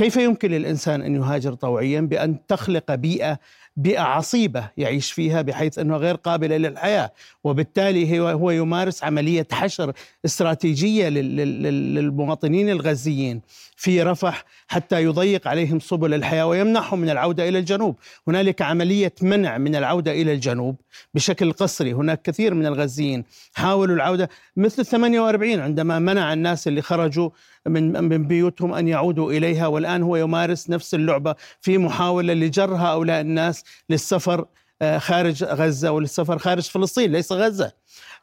كيف 0.00 0.16
يمكن 0.16 0.50
للإنسان 0.50 1.02
أن 1.02 1.14
يهاجر 1.14 1.54
طوعيا 1.54 2.00
بأن 2.00 2.46
تخلق 2.46 2.94
بيئة 2.94 3.38
بيئة 3.76 4.00
عصيبة 4.00 4.70
يعيش 4.76 5.12
فيها 5.12 5.42
بحيث 5.42 5.78
أنه 5.78 5.96
غير 5.96 6.14
قابلة 6.14 6.56
للحياة؟ 6.56 7.12
وبالتالي 7.44 8.20
هو 8.20 8.50
يمارس 8.50 9.04
عملية 9.04 9.46
حشر 9.52 9.92
استراتيجية 10.24 11.08
للمواطنين 11.08 12.70
الغزيين 12.70 13.40
في 13.76 14.02
رفح 14.02 14.44
حتى 14.68 15.02
يضيق 15.02 15.48
عليهم 15.48 15.80
سبل 15.80 16.14
الحياة 16.14 16.46
ويمنعهم 16.46 16.98
من 16.98 17.10
العودة 17.10 17.48
إلى 17.48 17.58
الجنوب. 17.58 17.96
هنالك 18.28 18.62
عملية 18.62 19.12
منع 19.22 19.58
من 19.58 19.76
العودة 19.76 20.12
إلى 20.12 20.32
الجنوب 20.32 20.76
بشكل 21.14 21.52
قسري. 21.52 21.92
هناك 21.92 22.22
كثير 22.22 22.54
من 22.54 22.66
الغزيين 22.66 23.24
حاولوا 23.54 23.96
العودة 23.96 24.28
مثل 24.56 24.84
48 24.84 25.60
عندما 25.60 25.98
منع 25.98 26.32
الناس 26.32 26.68
اللي 26.68 26.82
خرجوا 26.82 27.30
من 27.66 28.04
من 28.04 28.26
بيوتهم 28.26 28.74
أن 28.74 28.88
يعودوا 28.88 29.32
إليها 29.32 29.66
والآن 29.66 30.02
هو 30.02 30.16
يمارس 30.16 30.70
نفس 30.70 30.94
اللعبة 30.94 31.34
في 31.60 31.78
محاولة 31.78 32.34
لجر 32.34 32.74
هؤلاء 32.74 33.20
الناس 33.20 33.64
للسفر 33.90 34.46
آه، 34.82 34.98
خارج 34.98 35.44
غزة 35.44 35.92
وللسفر 35.92 36.38
خارج 36.38 36.62
فلسطين 36.62 37.12
ليس 37.12 37.32
غزة. 37.32 37.72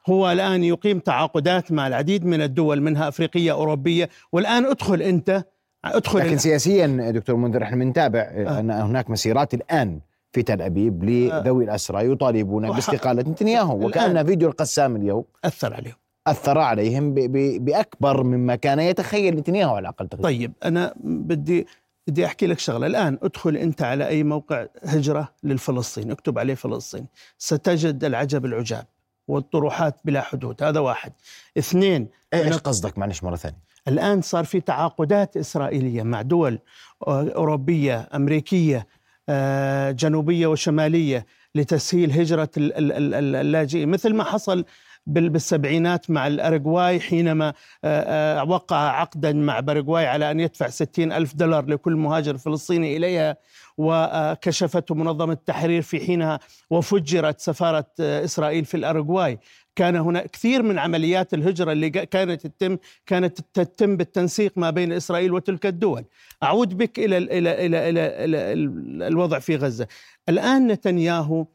هو 0.09 0.31
الآن 0.31 0.63
يقيم 0.63 0.99
تعاقدات 0.99 1.71
مع 1.71 1.87
العديد 1.87 2.25
من 2.25 2.41
الدول 2.41 2.81
منها 2.81 3.07
أفريقية 3.07 3.51
أوروبية. 3.51 4.09
والآن 4.31 4.65
ادخل 4.65 5.01
أنت 5.01 5.43
ادخل 5.85 6.19
لكن 6.19 6.37
سياسيا 6.37 7.11
دكتور 7.11 7.35
منذر 7.35 7.63
إحنا 7.63 7.77
بنتابع 7.77 8.19
آه. 8.19 8.59
أن 8.59 8.71
هناك 8.71 9.09
مسيرات 9.09 9.53
الآن 9.53 9.99
في 10.31 10.43
تل 10.43 10.61
أبيب 10.61 11.03
لذوي 11.03 11.63
الأسرى 11.63 12.11
يطالبون 12.11 12.71
باستقالة 12.71 13.21
نتنياهو 13.21 13.85
وكان 13.85 14.25
فيديو 14.25 14.49
القسام 14.49 14.95
اليوم. 14.95 15.23
أثر 15.45 15.73
عليهم. 15.73 15.95
أثر 16.27 16.57
عليهم 16.57 17.13
بأكبر 17.59 18.23
مما 18.23 18.55
كان 18.55 18.79
يتخيل 18.79 19.35
نتنياهو 19.35 19.75
على 19.75 19.79
الاقل 19.79 20.07
تقريبا. 20.07 20.29
طيب 20.29 20.53
أنا 20.63 20.93
بدي 21.03 21.67
بدي 22.07 22.25
أحكي 22.25 22.47
لك 22.47 22.59
شغلة. 22.59 22.87
الآن 22.87 23.17
ادخل 23.23 23.57
أنت 23.57 23.81
على 23.81 24.07
أي 24.07 24.23
موقع 24.23 24.65
هجرة 24.83 25.33
للفلسطين. 25.43 26.11
اكتب 26.11 26.39
عليه 26.39 26.55
فلسطين. 26.55 27.05
ستجد 27.37 28.03
العجب 28.03 28.45
العجاب 28.45 28.85
والطروحات 29.27 29.95
بلا 30.05 30.21
حدود. 30.21 30.63
هذا 30.63 30.79
واحد. 30.79 31.11
اثنين 31.57 32.07
إيش 32.33 32.57
قصدك؟ 32.57 32.97
معلش 32.97 33.23
مرة 33.23 33.35
ثانية. 33.35 33.57
الآن 33.87 34.21
صار 34.21 34.43
في 34.45 34.61
تعاقدات 34.61 35.37
إسرائيلية 35.37 36.03
مع 36.03 36.21
دول 36.21 36.59
أوروبية 37.07 38.09
أمريكية 38.15 38.87
آه، 39.29 39.91
جنوبية 39.91 40.47
وشمالية 40.47 41.25
لتسهيل 41.55 42.11
هجرة 42.11 42.49
اللاجئين. 42.57 43.89
مثل 43.89 44.13
ما 44.13 44.23
حصل 44.23 44.65
بالسبعينات 45.07 46.11
مع 46.11 46.27
الأرجواي 46.27 46.99
حينما 46.99 47.53
آه، 47.83 48.39
آه، 48.39 48.43
وقع 48.43 48.77
عقدا 48.77 49.33
مع 49.33 49.59
باراغواي 49.59 50.05
على 50.05 50.31
أن 50.31 50.39
يدفع 50.39 50.69
ستين 50.69 51.11
ألف 51.11 51.35
دولار 51.35 51.65
لكل 51.65 51.95
مهاجر 51.95 52.37
فلسطيني 52.37 52.97
إليها 52.97 53.37
وكشفته 53.77 54.95
منظمة 54.95 55.33
التحرير 55.33 55.81
في 55.81 55.99
حينها 55.99 56.39
وفجرت 56.69 57.39
سفارة 57.39 57.87
آه، 57.99 58.23
إسرائيل 58.23 58.65
في 58.65 58.77
الأرجواي 58.77 59.39
كان 59.75 59.95
هناك 59.95 60.31
كثير 60.31 60.63
من 60.63 60.79
عمليات 60.79 61.33
الهجرة 61.33 61.71
اللي 61.71 61.89
كانت 61.89 62.47
تتم 62.47 62.77
كانت 63.05 63.41
تتم 63.53 63.97
بالتنسيق 63.97 64.53
ما 64.55 64.69
بين 64.69 64.91
إسرائيل 64.91 65.33
وتلك 65.33 65.65
الدول. 65.65 66.05
أعود 66.43 66.77
بك 66.77 66.99
إلى, 66.99 67.17
إلى, 67.17 67.65
إلى, 67.65 67.89
إلى, 67.89 68.23
إلى 68.23 69.07
الوضع 69.07 69.39
في 69.39 69.55
غزة. 69.55 69.87
الآن 70.29 70.67
نتنياهو 70.67 71.45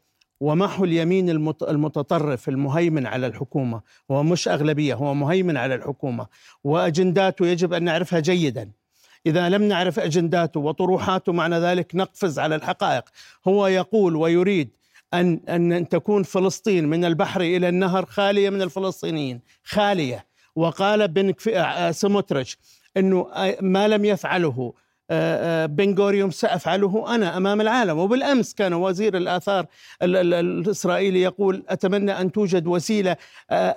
ومحو 0.43 0.83
اليمين 0.83 1.29
المتطرف 1.69 2.49
المهيمن 2.49 3.05
على 3.07 3.27
الحكومة؟ 3.27 3.81
هو 4.11 4.23
مش 4.23 4.47
أغلبية 4.47 4.93
هو 4.93 5.13
مهيمن 5.13 5.57
على 5.57 5.75
الحكومة. 5.75 6.27
وأجنداته 6.63 7.47
يجب 7.47 7.73
أن 7.73 7.83
نعرفها 7.83 8.19
جيدا. 8.19 8.71
إذا 9.25 9.49
لم 9.49 9.63
نعرف 9.63 9.99
أجنداته 9.99 10.59
وطروحاته 10.59 11.33
معنى 11.33 11.59
ذلك 11.59 11.95
نقفز 11.95 12.39
على 12.39 12.55
الحقائق. 12.55 13.03
هو 13.47 13.67
يقول 13.67 14.15
ويريد 14.15 14.69
أن 15.13 15.39
أن 15.49 15.89
تكون 15.89 16.23
فلسطين 16.23 16.87
من 16.87 17.05
البحر 17.05 17.41
إلى 17.41 17.69
النهر 17.69 18.05
خالية 18.05 18.49
من 18.49 18.61
الفلسطينيين. 18.61 19.39
خالية. 19.63 20.25
وقال 20.55 21.07
بن 21.07 21.33
سموتريتش 21.91 22.57
إنه 22.97 23.27
ما 23.61 23.87
لم 23.87 24.05
يفعله 24.05 24.49
آه، 24.57 24.69
آه، 24.69 24.82
بنغوريوم 25.67 26.31
سأفعله 26.31 27.15
أنا 27.15 27.37
أمام 27.37 27.61
العالم. 27.61 27.97
وبالأمس 27.97 28.53
كان 28.53 28.73
وزير 28.73 29.17
الآثار 29.17 29.65
الإسرائيلي 30.01 31.21
يقول 31.21 31.63
أتمنى 31.69 32.11
أن 32.11 32.31
توجد 32.31 32.67
وسيلة 32.67 33.15
آه، 33.51 33.75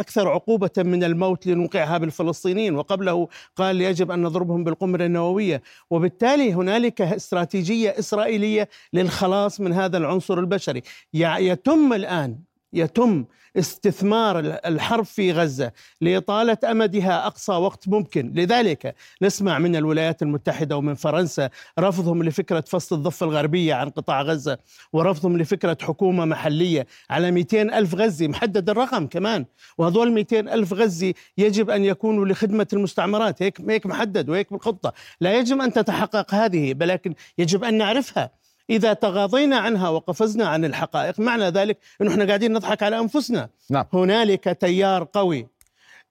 أكثر 0.00 0.28
عقوبة 0.28 0.70
من 0.78 1.04
الموت 1.04 1.46
لنوقعها 1.46 1.98
بالفلسطينيين. 1.98 2.76
وقبله 2.76 3.28
قال 3.56 3.80
يجب 3.80 4.10
أن 4.10 4.22
نضربهم 4.22 4.64
بالقنبلة 4.64 5.06
النووية. 5.06 5.62
وبالتالي 5.90 6.54
هنالك 6.54 7.02
استراتيجية 7.02 7.94
إسرائيلية 7.98 8.68
للخلاص 8.92 9.60
من 9.60 9.72
هذا 9.72 9.98
العنصر 9.98 10.38
البشري. 10.38 10.82
يتم 11.14 11.92
الآن 11.92 12.38
يتم 12.72 13.24
استثمار 13.56 14.38
الحرب 14.38 15.04
في 15.04 15.32
غزة 15.32 15.72
لإطالة 16.00 16.58
أمدها 16.64 17.26
أقصى 17.26 17.52
وقت 17.52 17.88
ممكن، 17.88 18.32
لذلك 18.34 18.94
نسمع 19.22 19.58
من 19.58 19.76
الولايات 19.76 20.22
المتحدة 20.22 20.76
ومن 20.76 20.94
فرنسا 20.94 21.50
رفضهم 21.78 22.22
لفكرة 22.22 22.64
فصل 22.68 22.96
الضفة 22.96 23.26
الغربية 23.26 23.74
عن 23.74 23.90
قطاع 23.90 24.22
غزة 24.22 24.58
ورفضهم 24.92 25.38
لفكرة 25.38 25.78
حكومة 25.82 26.24
محلية 26.24 26.86
على 27.10 27.30
200 27.30 27.62
ألف 27.62 27.94
غزي 27.94 28.28
محدد 28.28 28.70
الرقم 28.70 29.06
كمان. 29.06 29.44
وهذول 29.78 30.12
200 30.12 30.38
ألف 30.38 30.72
غزي 30.72 31.14
يجب 31.38 31.70
أن 31.70 31.84
يكونوا 31.84 32.26
لخدمة 32.26 32.66
المستعمرات. 32.72 33.42
هيك 33.42 33.60
هيك 33.60 33.86
محدد 33.86 34.28
وهيك 34.28 34.52
بالخطة، 34.52 34.92
لا 35.20 35.38
يجب 35.38 35.60
أن 35.60 35.72
تتحقق 35.72 36.34
هذه 36.34 36.74
ولكن 36.80 37.14
يجب 37.38 37.64
أن 37.64 37.78
نعرفها. 37.78 38.43
إذا 38.70 38.92
تغاضينا 38.92 39.56
عنها 39.56 39.88
وقفزنا 39.88 40.48
عن 40.48 40.64
الحقائق 40.64 41.20
معنى 41.20 41.44
ذلك 41.44 41.78
أنه 42.00 42.10
إحنا 42.10 42.24
قاعدين 42.24 42.52
نضحك 42.52 42.82
على 42.82 42.98
أنفسنا. 42.98 43.48
نعم. 43.70 43.84
هنالك 43.92 44.56
تيار 44.60 45.08
قوي 45.12 45.46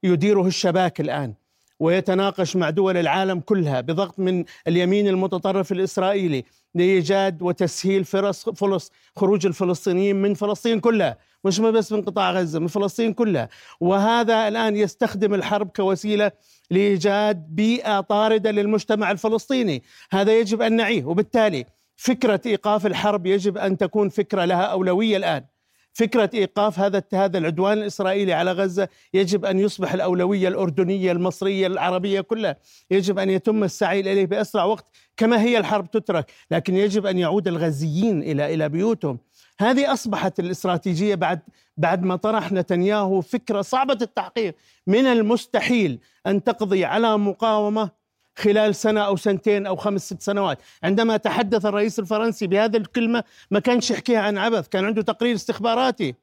يديره 0.03 0.47
الشباك 0.47 1.01
الآن 1.01 1.33
ويتناقش 1.79 2.55
مع 2.55 2.69
دول 2.69 2.97
العالم 2.97 3.39
كلها 3.39 3.81
بضغط 3.81 4.19
من 4.19 4.45
اليمين 4.67 5.07
المتطرف 5.07 5.71
الإسرائيلي 5.71 6.43
لإيجاد 6.75 7.41
وتسهيل 7.41 8.05
فرص 8.05 8.49
فلس 8.49 8.91
خروج 9.15 9.45
الفلسطينيين 9.45 10.15
من 10.15 10.33
فلسطين 10.33 10.79
كلها 10.79 11.17
مش 11.45 11.59
بس 11.59 11.91
من 11.91 12.01
قطاع 12.01 12.31
غزة 12.31 12.59
من 12.59 12.67
فلسطين 12.67 13.13
كلها. 13.13 13.49
وهذا 13.79 14.47
الآن 14.47 14.77
يستخدم 14.77 15.33
الحرب 15.33 15.69
كوسيلة 15.75 16.31
لإيجاد 16.71 17.55
بيئة 17.55 17.99
طاردة 18.01 18.51
للمجتمع 18.51 19.11
الفلسطيني. 19.11 19.83
هذا 20.11 20.39
يجب 20.39 20.61
أن 20.61 20.75
نعيه. 20.75 21.05
وبالتالي 21.05 21.65
فكرة 22.03 22.41
إيقاف 22.45 22.85
الحرب 22.85 23.25
يجب 23.25 23.57
أن 23.57 23.77
تكون 23.77 24.09
فكرة 24.09 24.45
لها 24.45 24.63
أولوية 24.63 25.17
الآن. 25.17 25.45
فكرة 25.93 26.29
إيقاف 26.33 26.79
هذا 26.79 27.03
هذا 27.13 27.37
العدوان 27.37 27.77
الإسرائيلي 27.77 28.33
على 28.33 28.51
غزة 28.51 28.87
يجب 29.13 29.45
أن 29.45 29.59
يصبح 29.59 29.93
الأولوية 29.93 30.47
الأردنية 30.47 31.11
المصرية 31.11 31.67
العربية 31.67 32.21
كلها. 32.21 32.55
يجب 32.91 33.19
أن 33.19 33.29
يتم 33.29 33.63
السعي 33.63 33.99
إليه 33.99 34.25
بأسرع 34.25 34.63
وقت 34.63 34.85
كما 35.17 35.41
هي 35.41 35.57
الحرب 35.57 35.91
تترك 35.91 36.31
لكن 36.51 36.75
يجب 36.75 37.05
أن 37.05 37.17
يعود 37.17 37.47
الغزيين 37.47 38.23
إلى 38.23 38.53
إلى 38.53 38.69
بيوتهم. 38.69 39.19
هذه 39.59 39.93
أصبحت 39.93 40.39
الاستراتيجية 40.39 41.15
بعد 41.15 41.39
بعد 41.77 42.03
ما 42.03 42.15
طرح 42.15 42.51
نتنياهو 42.51 43.21
فكرة 43.21 43.61
صعبة 43.61 43.97
التحقيق. 44.01 44.55
من 44.87 45.05
المستحيل 45.05 45.99
أن 46.27 46.43
تقضي 46.43 46.85
على 46.85 47.17
مقاومة 47.17 48.02
خلال 48.35 48.75
سنة 48.75 49.01
أو 49.01 49.15
سنتين 49.15 49.65
أو 49.67 49.75
خمس 49.75 50.05
ست 50.05 50.21
سنوات. 50.21 50.59
عندما 50.83 51.17
تحدث 51.17 51.65
الرئيس 51.65 51.99
الفرنسي 51.99 52.47
بهذه 52.47 52.77
الكلمة 52.77 53.23
ما 53.51 53.59
كانش 53.59 53.91
يحكيها 53.91 54.19
عن 54.19 54.37
عبث 54.37 54.67
كان 54.67 54.85
عنده 54.85 55.01
تقرير 55.01 55.35
استخباراتي 55.35 56.15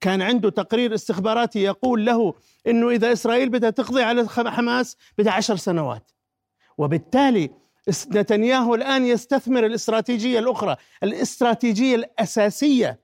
كان 0.00 0.22
عنده 0.22 0.50
تقرير 0.50 0.94
استخباراتي 0.94 1.62
يقول 1.62 2.04
له 2.06 2.34
إنه 2.66 2.90
إذا 2.90 3.12
إسرائيل 3.12 3.48
بدها 3.48 3.70
تقضي 3.70 4.02
على 4.02 4.28
حماس 4.28 4.96
بدها 5.18 5.32
عشر 5.32 5.56
سنوات. 5.56 6.10
وبالتالي 6.78 7.50
نتنياهو 8.14 8.74
الآن 8.74 9.06
يستثمر 9.06 9.66
الاستراتيجية 9.66 10.38
الأخرى 10.38 10.76
الاستراتيجية 11.02 11.94
الأساسية 11.94 13.00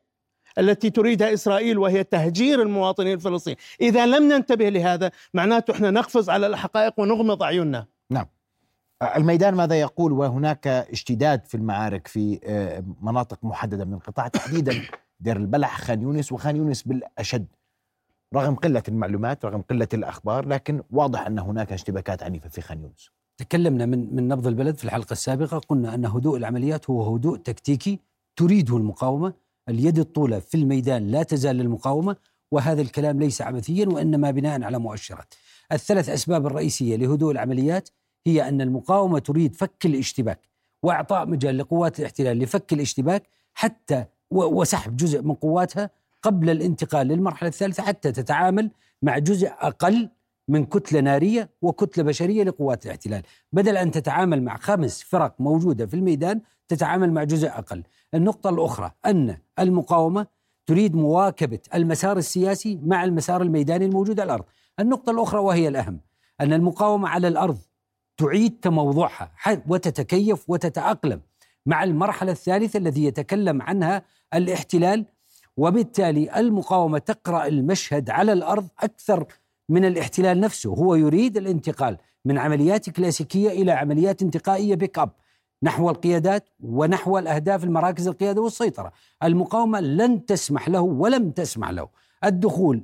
التي 0.58 0.90
تريدها 0.90 1.32
إسرائيل 1.34 1.78
وهي 1.78 2.04
تهجير 2.04 2.62
المواطنين 2.62 3.12
الفلسطينيين. 3.12 3.58
إذا 3.80 4.06
لم 4.06 4.32
ننتبه 4.32 4.68
لهذا 4.68 5.10
معناته 5.34 5.72
إحنا 5.72 5.90
نقفز 5.90 6.30
على 6.30 6.46
الحقائق 6.46 7.00
ونغمض 7.00 7.42
أعيننا. 7.42 7.86
نعم. 8.10 8.26
الميدان 9.02 9.54
ماذا 9.54 9.80
يقول؟ 9.80 10.12
وهناك 10.12 10.66
اشتداد 10.66 11.44
في 11.44 11.54
المعارك 11.54 12.06
في 12.08 12.40
آه، 12.44 12.84
مناطق 13.02 13.38
محددة 13.44 13.84
من 13.84 13.94
القطاع 13.94 14.28
تحديدا 14.28 14.82
دير 15.20 15.36
البلح 15.36 15.80
خان 15.80 16.02
يونس 16.02 16.32
وخان 16.32 16.56
يونس 16.56 16.82
بالأشد. 16.82 17.46
رغم 18.34 18.54
قلة 18.54 18.82
المعلومات 18.88 19.44
رغم 19.44 19.62
قلة 19.62 19.88
الأخبار 19.94 20.48
لكن 20.48 20.82
واضح 20.90 21.26
أن 21.26 21.38
هناك 21.38 21.72
اشتباكات 21.72 22.22
عنيفة 22.22 22.48
في 22.48 22.60
خان 22.60 22.80
يونس. 22.80 23.10
تكلمنا 23.38 23.86
من 23.86 24.14
من 24.16 24.28
نبض 24.28 24.46
البلد 24.46 24.76
في 24.76 24.84
الحلقة 24.84 25.12
السابقة 25.12 25.58
قلنا 25.58 25.94
أن 25.94 26.06
هدوء 26.06 26.36
العمليات 26.36 26.90
هو 26.90 27.14
هدوء 27.14 27.36
تكتيكي 27.36 28.00
تريده 28.36 28.76
المقاومة. 28.76 29.32
اليد 29.68 29.98
الطولة 29.98 30.38
في 30.38 30.54
الميدان 30.54 31.06
لا 31.06 31.22
تزال 31.22 31.56
للمقاومة 31.56 32.16
وهذا 32.50 32.82
الكلام 32.82 33.18
ليس 33.18 33.42
عبثيا 33.42 33.86
وإنما 33.88 34.30
بناء 34.30 34.62
على 34.62 34.78
مؤشرات. 34.78 35.34
الثلاث 35.72 36.08
أسباب 36.08 36.46
الرئيسية 36.46 36.96
لهدوء 36.96 37.32
العمليات 37.32 37.88
هي 38.26 38.48
أن 38.48 38.60
المقاومة 38.60 39.18
تريد 39.18 39.54
فك 39.54 39.86
الاشتباك 39.86 40.40
وإعطاء 40.82 41.26
مجال 41.26 41.58
لقوات 41.58 42.00
الاحتلال 42.00 42.38
لفك 42.38 42.72
الاشتباك 42.72 43.22
حتى 43.54 44.04
وسحب 44.30 44.96
جزء 44.96 45.22
من 45.22 45.34
قواتها 45.34 45.90
قبل 46.22 46.50
الانتقال 46.50 47.06
للمرحلة 47.06 47.48
الثالثة 47.48 47.82
حتى 47.82 48.12
تتعامل 48.12 48.70
مع 49.02 49.18
جزء 49.18 49.48
أقل 49.48 50.08
من 50.48 50.64
كتلة 50.64 51.00
نارية 51.00 51.50
وكتلة 51.62 52.04
بشرية 52.04 52.44
لقوات 52.44 52.86
الاحتلال. 52.86 53.22
بدل 53.52 53.76
أن 53.76 53.90
تتعامل 53.90 54.42
مع 54.42 54.56
خمس 54.56 55.02
فرق 55.02 55.34
موجودة 55.38 55.86
في 55.86 55.94
الميدان 55.94 56.40
تتعامل 56.68 57.12
مع 57.12 57.24
جزء 57.24 57.48
أقل. 57.48 57.82
النقطة 58.14 58.50
الأخرى 58.50 58.92
أن 59.06 59.36
المقاومة 59.58 60.26
تريد 60.66 60.96
مواكبة 60.96 61.58
المسار 61.74 62.16
السياسي 62.18 62.80
مع 62.82 63.04
المسار 63.04 63.42
الميداني 63.42 63.84
الموجود 63.84 64.20
على 64.20 64.26
الأرض. 64.26 64.44
النقطة 64.80 65.10
الأخرى 65.10 65.40
وهي 65.40 65.68
الأهم 65.68 66.00
أن 66.40 66.52
المقاومة 66.52 67.08
على 67.08 67.28
الأرض 67.28 67.58
تعيد 68.16 68.60
تموضعها 68.62 69.32
وتتكيف 69.68 70.50
وتتأقلم 70.50 71.20
مع 71.66 71.84
المرحلة 71.84 72.32
الثالثة 72.32 72.78
التي 72.78 73.04
يتكلم 73.04 73.62
عنها 73.62 74.02
الاحتلال 74.34 75.06
وبالتالي 75.56 76.40
المقاومة 76.40 76.98
تقرأ 76.98 77.46
المشهد 77.46 78.10
على 78.10 78.32
الأرض 78.32 78.68
أكثر 78.80 79.26
من 79.68 79.84
الاحتلال 79.84 80.40
نفسه. 80.40 80.70
هو 80.70 80.94
يريد 80.94 81.36
الانتقال 81.36 81.98
من 82.24 82.38
عمليات 82.38 82.90
كلاسيكية 82.90 83.50
إلى 83.50 83.72
عمليات 83.72 84.22
انتقائية 84.22 84.74
بيك 84.74 84.98
أب 84.98 85.10
نحو 85.62 85.90
القيادات 85.90 86.48
ونحو 86.60 87.18
الأهداف 87.18 87.64
المراكز 87.64 88.08
القيادة 88.08 88.40
والسيطرة. 88.40 88.92
المقاومة 89.22 89.80
لن 89.80 90.26
تسمح 90.26 90.68
له 90.68 90.80
ولم 90.80 91.30
تسمح 91.30 91.70
له 91.70 91.88
الدخول 92.24 92.82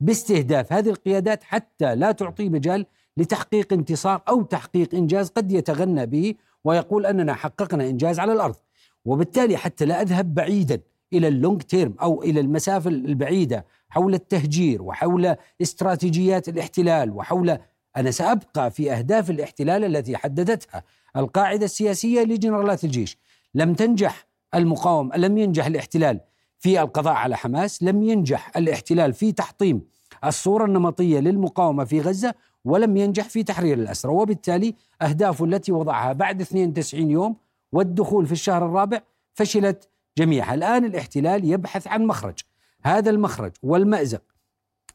باستهداف 0.00 0.72
هذه 0.72 0.88
القيادات 0.88 1.44
حتى 1.44 1.94
لا 1.94 2.12
تعطي 2.12 2.48
مجال 2.48 2.86
لتحقيق 3.18 3.72
انتصار 3.72 4.22
أو 4.28 4.42
تحقيق 4.42 4.94
إنجاز 4.94 5.28
قد 5.28 5.52
يتغنى 5.52 6.06
به 6.06 6.34
ويقول 6.64 7.06
أننا 7.06 7.34
حققنا 7.34 7.88
إنجاز 7.88 8.18
على 8.18 8.32
الأرض. 8.32 8.56
وبالتالي 9.04 9.56
حتى 9.56 9.84
لا 9.84 10.02
أذهب 10.02 10.34
بعيدا 10.34 10.80
إلى 11.12 11.28
اللونج 11.28 11.62
تيرم 11.62 11.94
أو 12.02 12.22
إلى 12.22 12.40
المسافة 12.40 12.90
البعيدة 12.90 13.66
حول 13.88 14.14
التهجير 14.14 14.82
وحول 14.82 15.36
استراتيجيات 15.62 16.48
الاحتلال 16.48 17.10
وحول 17.10 17.58
أنا 17.96 18.10
سأبقى 18.10 18.70
في 18.70 18.92
أهداف 18.92 19.30
الاحتلال 19.30 19.96
التي 19.96 20.16
حددتها 20.16 20.82
القاعدة 21.16 21.64
السياسية 21.64 22.22
لجنرالات 22.22 22.84
الجيش. 22.84 23.18
لم 23.54 23.74
تنجح 23.74 24.26
المقاوم 24.54 25.10
لم 25.16 25.38
ينجح 25.38 25.66
الاحتلال 25.66 26.20
في 26.58 26.80
القضاء 26.80 27.14
على 27.14 27.36
حماس 27.36 27.82
لم 27.82 28.02
ينجح 28.02 28.56
الاحتلال 28.56 29.12
في 29.12 29.32
تحطيم 29.32 29.82
الصورة 30.24 30.64
النمطية 30.64 31.20
للمقاومة 31.20 31.84
في 31.84 32.00
غزة 32.00 32.34
ولم 32.64 32.96
ينجح 32.96 33.28
في 33.28 33.42
تحرير 33.42 33.78
الأسرى 33.78 34.12
وبالتالي 34.12 34.74
أهدافه 35.02 35.44
التي 35.44 35.72
وضعها 35.72 36.12
بعد 36.12 36.40
92 36.40 37.10
يوم 37.10 37.36
والدخول 37.72 38.26
في 38.26 38.32
الشهر 38.32 38.66
الرابع 38.66 39.00
فشلت 39.34 39.88
جميعها. 40.18 40.54
الآن 40.54 40.84
الاحتلال 40.84 41.44
يبحث 41.44 41.86
عن 41.86 42.06
مخرج. 42.06 42.38
هذا 42.82 43.10
المخرج 43.10 43.52
والمأزق 43.62 44.22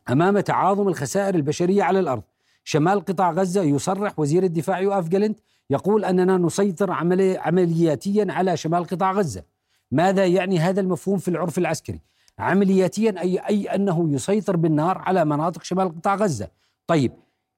أمام 0.10 0.39
تعاظم 0.39 0.88
الخسائر 0.88 1.36
البشرية 1.36 1.84
على 1.84 1.99
الأرض. 1.99 2.23
شمال 2.63 3.06
قطاع 3.06 3.32
غزة 3.32 3.62
يصرح 3.62 4.19
وزير 4.19 4.43
الدفاع 4.43 4.80
يوآف 4.80 5.08
جالنت 5.08 5.39
يقول 5.69 6.06
أننا 6.06 6.38
نسيطر 6.38 6.91
عملي 6.91 7.38
عملياتيا 7.38 8.28
على 8.30 8.58
شمال 8.58 8.84
قطاع 8.84 9.12
غزة. 9.12 9.43
ماذا 9.91 10.26
يعني 10.26 10.60
هذا 10.60 10.82
المفهوم 10.82 11.17
في 11.17 11.28
العرف 11.28 11.58
العسكري؟ 11.58 12.02
عملياتيا 12.39 13.21
أي, 13.21 13.38
أي 13.39 13.65
أنه 13.67 14.13
يسيطر 14.13 14.56
بالنار 14.56 14.97
على 14.97 15.26
مناطق 15.26 15.63
شمال 15.63 15.89
قطاع 15.89 16.15
غزة. 16.15 16.47
طيب 16.88 17.12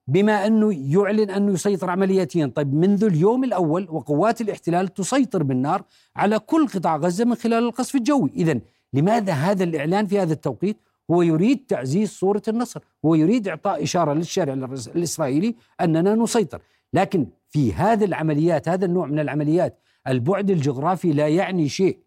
بما 0.08 0.48
أنه 0.48 0.94
يعلن 0.94 1.30
أنه 1.30 1.54
يسيطر 1.54 1.89
عملياتيا. 1.89 2.52
طيب 2.56 2.74
منذ 2.74 3.04
اليوم 3.04 3.44
الأول 3.44 3.88
وقوات 3.89 4.41
الاحتلال 4.41 4.94
تسيطر 4.94 5.44
بالنار 5.44 5.84
على 6.15 6.39
كل 6.39 6.68
قطاع 6.68 6.96
غزة 6.96 7.26
من 7.26 7.36
خلال 7.36 7.63
القصف 7.63 7.96
الجوي. 7.96 8.32
إذا 8.36 8.60
لماذا 8.94 9.34
هذا 9.34 9.63
الإعلان 9.63 10.06
في 10.06 10.20
هذا 10.20 10.34
التوقيت؟ 10.34 10.78
هو 11.12 11.22
يريد 11.22 11.65
تعزيز 11.68 12.10
صورة 12.10 12.41
النصر 12.48 12.80
هو 13.06 13.15
يريد 13.15 13.48
إعطاء 13.48 13.84
إشارة 13.84 14.13
للشارع 14.13 14.54
الإسرائيلي 14.96 15.56
أننا 15.82 16.15
نسيطر. 16.15 16.62
لكن 16.94 17.28
في 17.50 17.74
هذه 17.74 18.06
العمليات 18.06 18.70
هذا 18.70 18.86
النوع 18.86 19.06
من 19.08 19.20
العمليات 19.20 19.80
البعد 20.08 20.52
الجغرافي 20.52 21.12
لا 21.12 21.28
يعني 21.28 21.70
شيء 21.70 21.98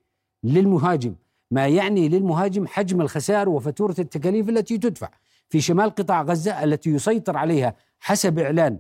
للمهاجم. 0.45 1.15
ما 1.51 1.67
يعني 1.67 2.09
للمهاجم 2.09 2.67
حجم 2.67 3.01
الخسائر 3.01 3.49
وفاتورة 3.49 3.95
التكاليف 3.99 4.49
التي 4.49 4.79
تدفع. 4.79 5.09
في 5.49 5.61
شمال 5.61 5.91
قطاع 5.91 6.23
غزة 6.23 6.65
التي 6.65 6.91
يسيطر 6.91 7.37
عليها 7.37 7.75
حسب 8.01 8.39
إعلان 8.39 8.79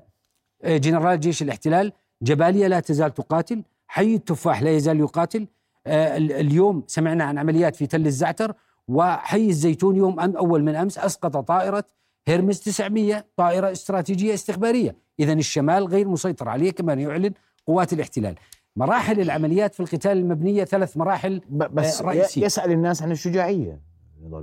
آه، 0.63 0.77
جنرال 0.77 1.21
جيش 1.21 1.43
الاحتلال. 1.43 1.93
جباليا 2.23 2.69
لا 2.69 2.81
تزال 2.81 3.15
تقاتل 3.15 3.63
حي 3.87 4.15
التفاح 4.15 4.63
لا 4.63 4.71
يزال 4.71 5.01
يقاتل. 5.01 5.47
آه، 5.87 6.17
اليوم 6.17 6.85
سمعنا 6.87 7.25
عن 7.25 7.39
عمليات 7.39 7.77
في 7.77 7.87
تل 7.87 8.07
الزعتر 8.07 8.55
وحي 8.89 9.49
الزيتون 9.49 9.97
يوم 9.97 10.21
أم 10.21 10.37
أول 10.37 10.63
من 10.63 10.75
أمس 10.75 10.99
أسقط 10.99 11.37
طائرة 11.37 11.85
هيرمس 12.29 12.61
900 12.61 13.25
طائرة 13.37 13.73
استراتيجية 13.73 14.35
استخبارية. 14.35 14.97
إذا 15.21 15.33
الشمال 15.33 15.85
غير 15.87 16.09
مسيطر 16.09 16.49
عليه 16.49 16.71
كما 16.71 16.93
يعلن 16.93 17.33
قوات 17.67 17.93
الاحتلال. 17.93 18.35
مراحل 18.77 19.21
العمليات 19.21 19.75
في 19.75 19.81
القتال 19.81 20.13
المبنية 20.13 20.65
ثلاث 20.65 20.97
مراحل 20.97 21.41
بس 21.51 22.01
آه، 22.03 22.07
رئيسية. 22.07 22.45
يسأل 22.45 22.73
الناس 22.73 23.03
عن 23.03 23.11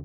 بك. 0.00 0.04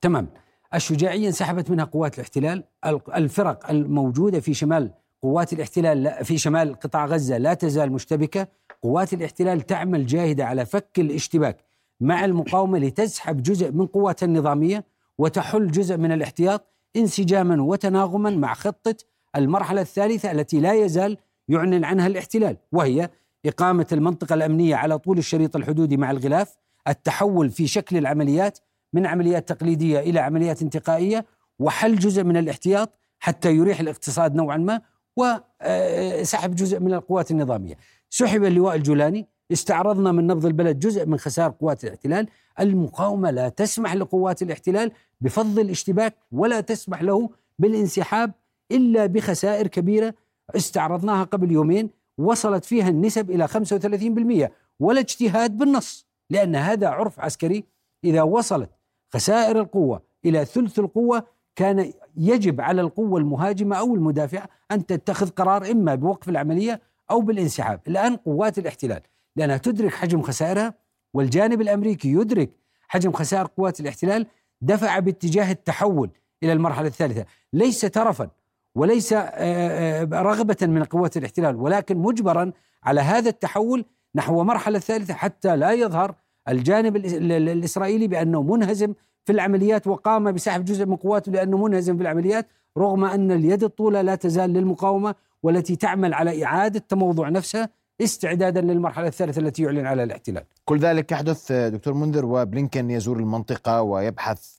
تمام. 0.00 0.28
الشجاعية 0.74 1.26
انسحبت 1.26 1.70
منها 1.70 1.84
قوات 1.84 2.14
الاحتلال. 2.14 2.64
ال- 2.86 3.12
الفرق 3.14 3.70
الموجودة 3.70 4.40
في 4.40 4.54
شمال 4.54 4.90
قوات 5.22 5.52
الاحتلال 5.52 6.02
لا- 6.02 6.22
في 6.22 6.38
شمال 6.38 6.74
قطاع 6.80 7.06
غزة 7.06 7.38
لا 7.38 7.54
تزال 7.54 7.92
مشتبكة. 7.92 8.48
قوات 8.82 9.12
الاحتلال 9.12 9.60
تعمل 9.60 10.06
جاهدة 10.06 10.44
على 10.46 10.66
فك 10.66 10.90
الاشتباك 10.98 11.64
مع 12.00 12.24
المقاومة 12.24 12.78
لتسحب 12.78 13.42
جزء 13.42 13.72
من 13.72 13.86
قواتها 13.86 14.26
النظامية 14.26 14.84
وتحل 15.18 15.70
جزء 15.70 15.96
من 15.96 16.12
الاحتياط 16.12 16.72
انسجاما 16.96 17.62
وتناغما 17.62 18.30
مع 18.30 18.54
خطة 18.54 18.94
المرحلة 19.36 19.80
الثالثة 19.80 20.30
التي 20.30 20.60
لا 20.60 20.72
يزال 20.74 21.16
يعلن 21.48 21.84
عنها 21.84 22.06
الاحتلال 22.06 22.56
وهي 22.72 23.10
إقامة 23.46 23.86
المنطقة 23.92 24.34
الأمنية 24.34 24.74
على 24.76 24.98
طول 24.98 25.18
الشريط 25.18 25.56
الحدودي 25.56 25.96
مع 25.96 26.10
الغلاف 26.10 26.56
التحول 26.88 27.50
في 27.50 27.66
شكل 27.66 27.96
العمليات 27.96 28.58
من 28.96 29.06
عمليات 29.06 29.48
تقليدية 29.48 30.00
إلى 30.00 30.20
عمليات 30.20 30.62
انتقائية 30.62 31.26
وحل 31.58 31.96
جزء 31.96 32.24
من 32.24 32.36
الاحتياط 32.36 32.98
حتى 33.18 33.52
يريح 33.52 33.80
الاقتصاد 33.80 34.34
نوعا 34.34 34.56
ما 34.56 34.80
وسحب 35.16 36.54
جزء 36.54 36.80
من 36.80 36.94
القوات 36.94 37.30
النظامية. 37.30 37.74
سحب 38.10 38.44
اللواء 38.44 38.76
الجولاني 38.76 39.26
استعرضنا 39.52 40.12
من 40.12 40.26
نبض 40.26 40.46
البلد 40.46 40.78
جزء 40.78 41.06
من 41.06 41.18
خسائر 41.18 41.50
قوات 41.60 41.84
الاحتلال، 41.84 42.28
المقاومة 42.60 43.30
لا 43.30 43.48
تسمح 43.48 43.94
لقوات 43.94 44.42
الاحتلال 44.42 44.92
بفض 45.20 45.58
الاشتباك 45.58 46.14
ولا 46.32 46.60
تسمح 46.60 47.02
له 47.02 47.30
بالانسحاب 47.58 48.32
إلا 48.72 49.06
بخسائر 49.06 49.66
كبيرة 49.66 50.14
استعرضناها 50.56 51.24
قبل 51.24 51.52
يومين 51.52 51.90
وصلت 52.18 52.64
فيها 52.64 52.88
النسب 52.88 53.30
إلى 53.30 53.48
35% 53.48 54.50
ولا 54.80 55.00
اجتهاد 55.00 55.58
بالنص 55.58 56.06
لأن 56.30 56.56
هذا 56.56 56.88
عرف 56.88 57.20
عسكري 57.20 57.64
إذا 58.04 58.22
وصلت 58.22 58.70
خسائر 59.14 59.60
القوة 59.60 60.02
إلى 60.24 60.44
ثلث 60.44 60.78
القوة 60.78 61.26
كان 61.56 61.92
يجب 62.16 62.60
على 62.60 62.80
القوة 62.80 63.20
المهاجمة 63.20 63.76
أو 63.76 63.94
المدافعة 63.94 64.48
أن 64.70 64.86
تتخذ 64.86 65.28
قرار 65.28 65.70
إما 65.70 65.94
بوقف 65.94 66.28
العملية 66.28 66.80
أو 67.10 67.20
بالانسحاب، 67.20 67.80
الآن 67.88 68.16
قوات 68.16 68.58
الاحتلال 68.58 69.00
لأنها 69.36 69.56
تدرك 69.56 69.94
حجم 69.94 70.22
خسائرها 70.22 70.74
والجانب 71.14 71.60
الأمريكي 71.60 72.12
يدرك 72.12 72.50
حجم 72.88 73.12
خسائر 73.12 73.46
قوات 73.46 73.80
الاحتلال 73.80 74.26
دفع 74.60 74.98
باتجاه 74.98 75.52
التحول 75.52 76.10
إلى 76.42 76.52
المرحلة 76.52 76.86
الثالثة، 76.86 77.24
ليس 77.52 77.80
ترفا 77.80 78.30
وليس 78.74 79.12
آه، 79.12 79.20
آه، 79.20 80.04
رغبة 80.04 80.56
من 80.62 80.84
قوات 80.84 81.16
الاحتلال 81.16 81.56
ولكن 81.56 81.96
مجبرا 81.96 82.52
على 82.84 83.00
هذا 83.00 83.28
التحول 83.28 83.84
نحو 84.14 84.44
مرحلة 84.44 84.78
ثالثة 84.78 85.14
حتى 85.14 85.56
لا 85.56 85.72
يظهر 85.72 86.14
الجانب 86.48 86.98
الإس- 86.98 87.12
ال- 87.14 87.32
ال- 87.32 87.48
الإسرائيلي 87.48 88.08
بأنه 88.08 88.42
منهزم 88.42 88.94
في 89.24 89.32
العمليات 89.32 89.86
وقام 89.86 90.32
بسحب 90.32 90.64
جزء 90.64 90.86
من 90.86 90.96
قواته 90.96 91.32
لأنه 91.32 91.56
منهزم 91.64 91.96
في 91.96 92.02
العمليات 92.02 92.46
رغم 92.78 93.04
أن 93.04 93.30
اليد 93.32 93.64
الطولى 93.64 94.02
لا 94.02 94.14
تزال 94.14 94.50
للمقاومة 94.50 95.14
والتي 95.42 95.76
تعمل 95.76 96.14
على 96.14 96.44
إعادة 96.44 96.82
تموضع 96.88 97.28
نفسها 97.28 97.68
استعدادا 98.00 98.60
للمرحلة 98.60 99.06
الثالثة 99.08 99.40
التي 99.40 99.62
يعلن 99.62 99.86
على 99.86 100.02
الاحتلال. 100.02 100.44
كل 100.64 100.78
ذلك 100.78 101.12
يحدث 101.12 101.52
دكتور 101.52 101.94
منذر 101.94 102.26
وبلينكن 102.26 102.90
يزور 102.90 103.16
المنطقة 103.18 103.82
ويبحث 103.82 104.56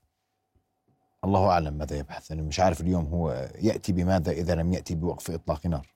الله 1.23 1.49
أعلم 1.49 1.73
ماذا 1.73 1.97
يبحث 1.97 2.31
أنا 2.31 2.41
مش 2.41 2.59
عارف 2.59 2.81
اليوم 2.81 3.05
هو 3.05 3.49
يأتي 3.61 3.93
بماذا 3.93 4.31
إذا 4.31 4.55
لم 4.55 4.73
يأتي 4.73 4.95
بوقف 4.95 5.31
إطلاق 5.31 5.67
نار 5.67 5.87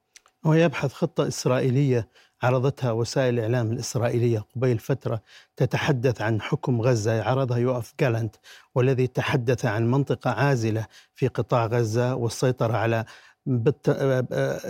هو 0.46 0.54
يبحث 0.54 0.94
خطة 0.94 1.28
إسرائيلية 1.28 2.08
عرضتها 2.44 2.92
وسائل 2.92 3.34
الإعلام 3.34 3.72
الإسرائيلية 3.72 4.46
قبيل 4.56 4.80
فترة 4.80 5.22
تتحدث 5.56 6.22
عن 6.22 6.42
حكم 6.42 6.82
غزة 6.82 7.24
عرضها 7.24 7.58
يوقف 7.58 7.94
جالنت 8.00 8.36
والذي 8.76 9.08
تحدث 9.08 9.66
عن 9.66 9.92
منطقة 9.92 10.32
عازلة 10.32 10.86
في 11.16 11.28
قطاع 11.28 11.66
غزة 11.66 12.16
والسيطرة 12.16 12.74
على 12.78 13.06
بالت... 13.46 13.90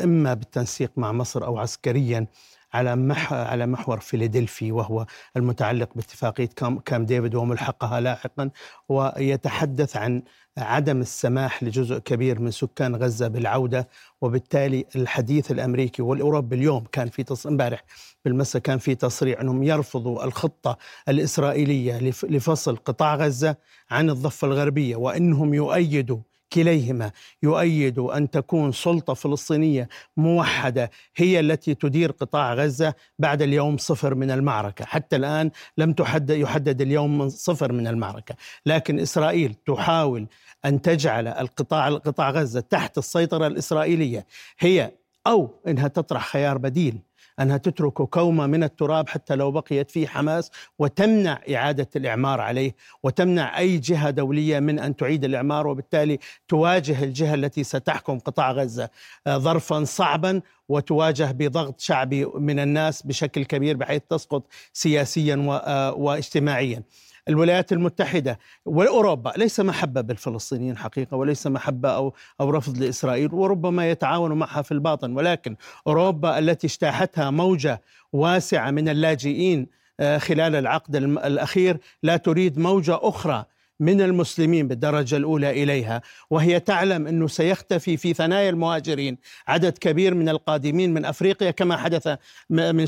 إما 0.04 0.34
بالتنسيق 0.34 0.92
مع 0.98 1.12
مصر 1.12 1.46
أو 1.46 1.58
عسكريا. 1.58 2.28
على 2.74 2.96
مح... 2.96 3.34
على 3.34 3.66
محور 3.66 4.00
فيلادلفي 4.00 4.72
وهو 4.72 5.06
المتعلق 5.38 5.90
باتفاقية 5.96 6.50
كامب 6.86 7.06
ديفيد 7.06 7.36
وملحقها 7.36 8.00
لاحقا 8.00 8.50
ويتحدث 8.90 9.98
عن 9.98 10.24
عدم 10.58 11.02
السماح 11.02 11.64
لجزء 11.64 11.98
كبير 11.98 12.40
من 12.40 12.52
سكان 12.52 12.96
غزة 12.96 13.28
بالعودة 13.28 13.88
وبالتالي 14.22 14.86
الحديث 14.96 15.52
الأمريكي 15.52 16.02
والأوروبي 16.02 16.56
اليوم 16.56 16.84
كان 16.92 17.10
في. 17.10 17.22
امبارح 17.46 17.84
بالمساء 18.26 18.62
كان 18.62 18.78
في 18.78 18.96
تصريح 18.96 19.40
أنهم 19.40 19.64
يرفضوا 19.64 20.24
الخطة 20.24 20.78
الإسرائيلية 21.10 22.00
لف... 22.00 22.26
لفصل 22.26 22.76
قطاع 22.76 23.16
غزة 23.16 23.56
عن 23.92 24.10
الضفة 24.10 24.48
الغربية 24.48 24.96
وإنهم 24.96 25.54
يؤيدوا 25.54 26.20
كليهما 26.54 27.12
يؤيد 27.44 28.00
أن 28.00 28.30
تكون 28.30 28.72
سلطة 28.72 29.14
فلسطينية 29.14 29.90
موحدة 30.18 30.92
هي 31.16 31.40
التي 31.40 31.76
تدير 31.76 32.12
قطاع 32.12 32.54
غزة 32.54 32.94
بعد 33.20 33.42
اليوم 33.42 33.78
صفر 33.78 34.16
من 34.16 34.32
المعركة، 34.32 34.86
حتى 34.86 35.16
الآن 35.16 35.52
لم 35.78 35.94
تحدد 35.94 36.38
يحدد 36.38 36.82
اليوم 36.82 37.18
من 37.18 37.30
صفر 37.30 37.72
من 37.72 37.88
المعركة، 37.88 38.36
لكن 38.66 39.00
إسرائيل 39.00 39.54
تحاول 39.66 40.28
أن 40.66 40.82
تجعل 40.82 41.28
القطاع 41.28 41.90
قطاع 41.90 42.32
غزة 42.32 42.60
تحت 42.60 42.98
السيطرة 42.98 43.48
الإسرائيلية. 43.48 44.26
هي 44.60 44.92
أو 45.28 45.60
إنها 45.68 45.88
تطرح 45.88 46.28
خيار 46.28 46.58
بديل 46.58 47.00
أنها 47.40 47.58
تترك 47.58 47.94
كومه 47.94 48.48
من 48.48 48.64
التراب 48.64 49.10
حتى 49.10 49.36
لو 49.36 49.52
بقيت 49.52 49.92
فيه 49.92 50.08
حماس 50.08 50.52
وتمنع 50.80 51.40
إعادة 51.56 51.88
الإعمار 51.96 52.42
عليه 52.42 52.76
وتمنع 53.04 53.58
أي 53.58 53.78
جهة 53.78 54.10
دولية 54.10 54.60
من 54.60 54.80
أن 54.80 54.96
تعيد 54.96 55.24
الإعمار 55.24 55.68
وبالتالي 55.68 56.20
تواجه 56.48 57.04
الجهة 57.04 57.34
التي 57.34 57.64
ستحكم 57.64 58.20
قطاع 58.20 58.52
غزة 58.52 58.90
آه، 59.28 59.38
ظرفا 59.38 59.84
صعبا 59.84 60.42
وتواجه 60.70 61.32
بضغط 61.32 61.80
شعبي 61.80 62.26
من 62.26 62.60
الناس 62.60 63.02
بشكل 63.02 63.46
كبير 63.46 63.78
بحيث 63.78 64.02
تسقط 64.10 64.44
سياسيا 64.74 65.62
آه، 65.66 65.94
واجتماعيا. 65.94 66.84
الولايات 67.30 67.72
المتحدة 67.72 68.40
وأوروبا 68.66 69.34
ليس 69.38 69.60
محبة 69.60 70.02
بالفلسطينيين 70.02 70.78
حقيقة 70.78 71.18
وليس 71.18 71.48
محبة 71.48 71.90
أو, 71.90 72.14
أو 72.42 72.50
رفض 72.50 72.78
لإسرائيل 72.78 73.34
وربما 73.34 73.92
يتعاون 73.92 74.34
معها 74.34 74.62
في 74.62 74.72
الباطن. 74.72 75.12
ولكن 75.16 75.56
أوروبا 75.88 76.40
التي 76.40 76.68
اجتاحتها 76.68 77.30
موجة 77.30 77.82
واسعة 78.14 78.72
من 78.72 78.90
اللاجئين 78.90 79.68
آه، 80.00 80.18
خلال 80.18 80.56
العقد 80.56 80.96
الأخير 80.96 81.78
لا 82.04 82.18
تريد 82.18 82.60
موجة 82.60 83.00
أخرى 83.02 83.46
من 83.82 84.02
المسلمين 84.02 84.68
بالدرجة 84.68 85.18
الأولى 85.18 85.64
إليها 85.64 86.02
وهي 86.30 86.60
تعلم 86.60 87.08
أنه 87.08 87.28
سيختفي 87.28 87.98
في 87.98 88.14
ثنايا 88.14 88.50
المهاجرين 88.50 89.18
عدد 89.48 89.78
كبير 89.78 90.14
من 90.14 90.30
القادمين 90.30 90.94
من 90.94 91.06
أفريقيا 91.06 91.52
كما 91.52 91.78
حدث 91.78 92.08
من 92.50 92.86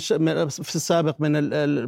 في 0.48 0.76
السابق 0.76 1.16
من 1.20 1.32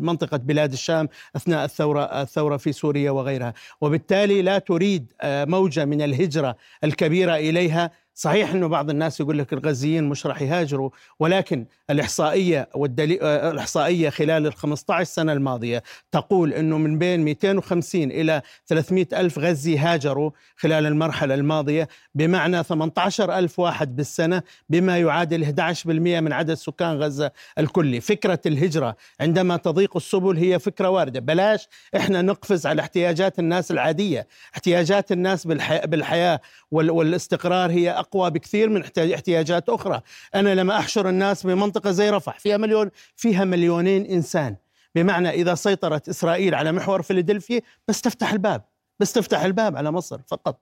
منطقة 0.02 0.38
بلاد 0.38 0.72
الشام 0.72 1.10
أثناء 1.36 1.66
الثورة 1.66 2.22
الثورة 2.22 2.58
في 2.58 2.72
سوريا 2.72 3.12
وغيرها. 3.12 3.54
وبالتالي 3.82 4.42
لا 4.42 4.58
تريد 4.58 5.14
آه، 5.22 5.46
موجة 5.46 5.86
من 5.86 6.02
الهجرة 6.02 6.56
الكبيرة 6.84 7.36
إليها 7.36 7.92
صحيح 8.18 8.52
إنه 8.52 8.68
بعض 8.68 8.90
الناس 8.90 9.20
يقول 9.20 9.40
لك 9.40 9.54
الغزيين 9.54 10.04
مش 10.04 10.26
راح 10.26 10.42
يهاجروا 10.42 10.90
ولكن 11.20 11.66
الإحصائية 11.90 12.70
والدليل 12.76 13.24
الإحصائية 13.24 14.10
خلال 14.10 14.48
ال 14.48 14.54
15 14.54 15.04
سنة 15.04 15.34
الماضية 15.34 15.84
تقول 16.12 16.54
إنه 16.54 16.78
من 16.78 16.98
بين 16.98 17.24
250 17.24 18.04
إلى 18.04 18.42
300 18.68 19.08
ألف 19.14 19.40
غزي 19.40 19.78
هاجروا 19.78 20.32
خلال 20.58 20.86
المرحلة 20.86 21.36
الماضية 21.36 21.88
بمعنى 22.16 22.64
18 22.64 23.38
ألف 23.38 23.60
واحد 23.60 23.96
بالسنة 23.96 24.44
بما 24.70 24.98
يعادل 25.00 25.46
11% 25.46 25.88
من 25.88 26.34
عدد 26.34 26.54
سكان 26.54 26.98
غزة 26.98 27.32
الكلي. 27.58 28.02
فكرة 28.02 28.40
الهجرة 28.46 28.96
عندما 29.20 29.58
تضيق 29.58 29.98
السبل 29.98 30.38
هي 30.38 30.60
فكرة 30.60 30.90
واردة. 30.90 31.20
بلاش 31.20 31.68
إحنا 31.96 32.22
نقفز 32.22 32.66
على 32.66 32.82
احتياجات 32.82 33.40
الناس 33.40 33.72
العادية. 33.72 34.28
احتياجات 34.54 35.12
الناس 35.12 35.48
بالحياة, 35.86 36.42
والاستقرار 36.72 37.72
هي 37.72 38.05
أقوى 38.06 38.30
بكثير 38.32 38.70
من 38.70 38.82
احتياج- 38.82 39.12
احتياجات 39.12 39.70
أخرى. 39.70 40.02
أنا 40.36 40.56
لما 40.56 40.78
أحشر 40.80 41.10
الناس 41.10 41.46
بمنطقة 41.46 41.92
زي 41.92 42.10
رفح 42.10 42.40
فيها 42.40 42.58
مليون 42.58 42.92
فيها 43.16 43.46
مليونين 43.46 44.06
إنسان. 44.06 44.56
بمعنى 44.96 45.30
إذا 45.30 45.56
سيطرت 45.56 46.10
إسرائيل 46.10 46.56
على 46.56 46.72
محور 46.72 47.02
فيلادلفيا 47.02 47.62
بس 47.88 48.02
تفتح 48.02 48.32
الباب. 48.34 48.62
بس 49.00 49.14
تفتح 49.14 49.42
الباب 49.44 49.76
على 49.78 49.92
مصر 49.92 50.22
فقط. 50.28 50.60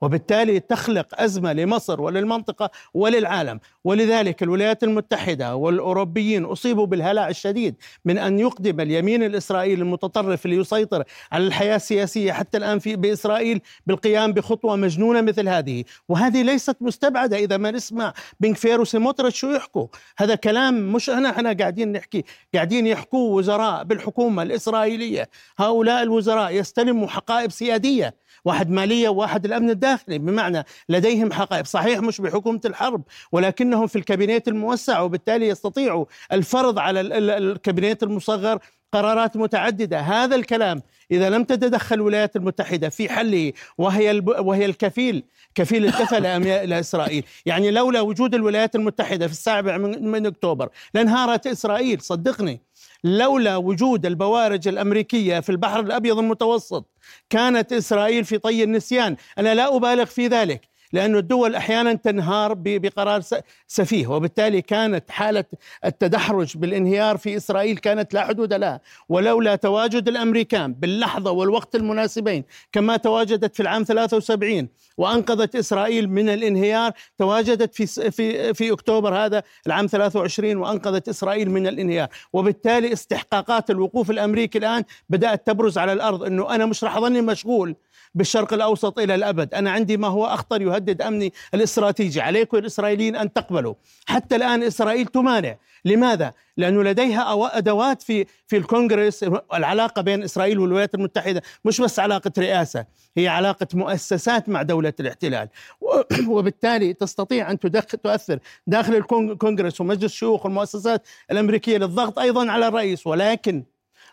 وبالتالي 0.00 0.60
تخلق 0.60 1.06
أزمة 1.14 1.52
لمصر 1.52 2.00
وللمنطقة 2.00 2.70
وللعالم. 2.94 3.60
ولذلك 3.84 4.42
الولايات 4.42 4.84
المتحدة 4.84 5.56
والأوروبيين 5.56 6.44
أصيبوا 6.44 6.86
بالهلع 6.86 7.28
الشديد 7.28 7.74
من 8.04 8.18
أن 8.18 8.38
يقدم 8.38 8.80
اليمين 8.80 9.22
الإسرائيلي 9.22 9.82
المتطرف 9.82 10.46
ليسيطر 10.46 11.04
على 11.32 11.46
الحياة 11.46 11.76
السياسية 11.76 12.32
حتى 12.32 12.58
الآن 12.58 12.78
في 12.78 12.96
بإسرائيل 12.96 13.60
بالقيام 13.86 14.32
بخطوة 14.32 14.76
مجنونة 14.76 15.20
مثل 15.20 15.48
هذه. 15.48 15.84
وهذه 16.08 16.42
ليست 16.42 16.76
مستبعدة 16.80 17.36
إذا 17.36 17.56
ما 17.56 17.70
نسمع 17.70 18.12
بنكفير 18.40 18.80
وسيموتريتش 18.80 19.38
شو 19.40 19.50
يحكوا. 19.50 19.86
هذا 20.18 20.34
كلام 20.34 20.92
مش 20.92 21.10
أنا 21.10 21.30
إحنا 21.30 21.52
قاعدين 21.52 21.92
نحكي 21.92 22.24
قاعدين 22.54 22.86
يحكوا 22.86 23.36
وزراء 23.36 23.84
بالحكومة 23.84 24.42
الإسرائيلية. 24.42 25.28
هؤلاء 25.58 26.02
الوزراء 26.02 26.54
يستلموا 26.54 27.08
حقائب 27.08 27.50
سيادية. 27.50 28.14
واحد 28.44 28.70
مالية 28.70 29.08
وواحد 29.08 29.44
الأمن 29.44 29.70
الداخلي. 29.70 30.18
بمعنى 30.18 30.64
لديهم 30.88 31.32
حقائب. 31.32 31.66
صحيح 31.66 32.00
مش 32.00 32.20
بحكومة 32.20 32.60
الحرب 32.64 33.02
ولكنهم 33.32 33.86
في 33.86 33.96
الكابينيت 33.96 34.48
الموسع 34.48 35.00
وبالتالي 35.00 35.48
يستطيعوا 35.48 36.04
الفرض 36.32 36.78
على 36.78 37.00
الكابينيت 37.00 38.02
المصغر 38.02 38.58
قرارات 38.92 39.36
متعددة. 39.36 40.00
هذا 40.00 40.36
الكلام 40.36 40.82
إذا 41.10 41.30
لم 41.30 41.44
تتدخل 41.44 41.94
الولايات 41.94 42.36
المتحدة 42.36 42.88
في 42.88 43.08
حله 43.08 43.52
وهي 43.78 44.22
وهي 44.26 44.64
الكفيل 44.64 45.24
كفيل 45.54 45.84
الكفله 45.84 46.38
لإسرائيل. 46.64 47.24
يعني 47.46 47.70
لولا 47.70 48.00
وجود 48.00 48.34
الولايات 48.34 48.74
المتحدة 48.74 49.26
في 49.26 49.32
السابع 49.32 49.76
من 49.78 50.26
أكتوبر 50.26 50.68
لانهارت 50.94 51.46
إسرائيل. 51.46 52.00
صدقني. 52.00 52.60
لولا 53.04 53.56
وجود 53.56 54.06
البوارج 54.06 54.68
الأمريكية 54.68 55.40
في 55.40 55.50
البحر 55.50 55.80
الأبيض 55.80 56.18
المتوسط 56.18 56.90
كانت 57.30 57.72
إسرائيل 57.72 58.24
في 58.24 58.38
طي 58.38 58.64
النسيان. 58.64 59.16
أنا 59.38 59.54
لا 59.54 59.76
أبالغ 59.76 60.04
في 60.04 60.26
ذلك. 60.26 60.69
لأن 60.92 61.16
الدول 61.16 61.54
أحيانا 61.54 61.94
تنهار 61.94 62.54
بقرار 62.56 63.22
سفيه 63.66 64.06
وبالتالي 64.06 64.62
كانت 64.62 65.10
حالة 65.10 65.44
التدحرج 65.84 66.56
بالانهيار 66.56 67.16
في 67.16 67.36
إسرائيل 67.36 67.76
كانت 67.78 68.14
لا 68.14 68.26
حدود 68.26 68.52
لها. 68.52 68.80
ولولا 69.08 69.56
تواجد 69.56 70.08
الأمريكان 70.08 70.72
باللحظة 70.74 71.30
والوقت 71.30 71.74
المناسبين 71.74 72.44
كما 72.72 72.96
تواجدت 72.96 73.54
في 73.54 73.62
العام 73.62 73.82
73 73.82 74.68
وأنقذت 74.96 75.56
إسرائيل 75.56 76.10
من 76.10 76.28
الانهيار 76.28 76.92
تواجدت 77.18 77.74
في, 77.74 78.10
في, 78.10 78.54
في 78.54 78.72
أكتوبر 78.72 79.14
هذا 79.14 79.42
العام 79.66 79.86
23 79.86 80.56
وأنقذت 80.56 81.08
إسرائيل 81.08 81.50
من 81.50 81.66
الانهيار. 81.66 82.08
وبالتالي 82.32 82.92
استحقاقات 82.92 83.70
الوقوف 83.70 84.10
الأمريكي 84.10 84.58
الآن 84.58 84.84
بدأت 85.08 85.46
تبرز 85.46 85.78
على 85.78 85.92
الأرض. 85.92 86.22
أنه 86.22 86.54
أنا 86.54 86.66
مش 86.66 86.84
راح 86.84 86.96
أظني 86.96 87.20
مشغول 87.20 87.76
بالشرق 88.14 88.52
الأوسط 88.52 88.98
إلى 88.98 89.14
الأبد، 89.14 89.54
أنا 89.54 89.70
عندي 89.70 89.96
ما 89.96 90.08
هو 90.08 90.26
أخطر 90.26 90.62
يهدد 90.62 91.02
أمني 91.02 91.32
الاستراتيجي، 91.54 92.20
عليكم 92.20 92.56
الإسرائيليين 92.56 93.16
أن 93.16 93.32
تقبلوا، 93.32 93.74
حتى 94.06 94.36
الآن 94.36 94.62
إسرائيل 94.62 95.06
تمانع، 95.06 95.56
لماذا؟ 95.84 96.32
لأنه 96.56 96.82
لديها 96.82 97.58
أدوات 97.58 98.02
في 98.02 98.26
في 98.46 98.56
الكونغرس 98.56 99.24
العلاقة 99.54 100.02
بين 100.02 100.22
إسرائيل 100.22 100.58
والولايات 100.58 100.94
المتحدة. 100.94 101.42
مش 101.64 101.80
بس 101.80 101.98
علاقة 101.98 102.32
رئاسة، 102.38 102.84
هي 103.16 103.28
علاقة 103.28 103.66
مؤسسات 103.74 104.48
مع 104.48 104.62
دولة 104.62 104.92
الاحتلال، 105.00 105.48
وبالتالي 106.28 106.92
تستطيع 106.92 107.50
أن 107.50 107.58
تؤثر 107.58 108.38
داخل 108.66 108.94
الكونغرس 108.94 109.80
ومجلس 109.80 110.04
الشيوخ 110.12 110.44
والمؤسسات 110.44 111.06
الأمريكية 111.30 111.78
للضغط 111.78 112.18
أيضا 112.18 112.50
على 112.50 112.68
الرئيس، 112.68 113.06
ولكن 113.06 113.64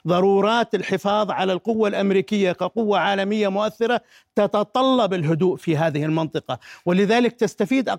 ضرورات 0.07 0.75
الحفاظ 0.75 1.31
على 1.31 1.53
القوة 1.53 1.87
الأمريكية 1.89 2.51
كقوة 2.51 2.99
عالمية 2.99 3.47
مؤثرة 3.47 4.01
تتطلب 4.35 5.13
الهدوء 5.13 5.55
في 5.55 5.77
هذه 5.77 6.05
المنطقة. 6.05 6.59
ولذلك 6.85 7.33
تستفيد 7.33 7.89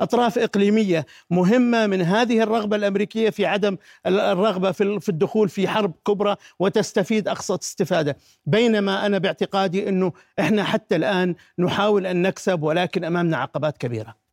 أطراف 0.00 0.38
إقليمية 0.38 1.06
مهمة 1.30 1.86
من 1.86 2.02
هذه 2.02 2.42
الرغبة 2.42 2.76
الأمريكية 2.76 3.30
في 3.30 3.46
عدم 3.46 3.76
الرغبة 4.06 4.72
في 4.72 5.08
الدخول 5.08 5.48
في 5.48 5.68
حرب 5.68 5.94
كبرى 6.06 6.36
وتستفيد 6.58 7.28
أقصى 7.28 7.54
استفادة. 7.54 8.16
بينما 8.46 9.06
أنا 9.06 9.18
باعتقادي 9.18 9.88
أنه 9.88 10.12
إحنا 10.40 10.64
حتى 10.64 10.96
الآن 10.96 11.34
نحاول 11.58 12.06
أن 12.06 12.22
نكسب 12.22 12.62
ولكن 12.62 13.04
أمامنا 13.04 13.36
عقبات 13.36 13.78
كبيرة. 13.78 14.23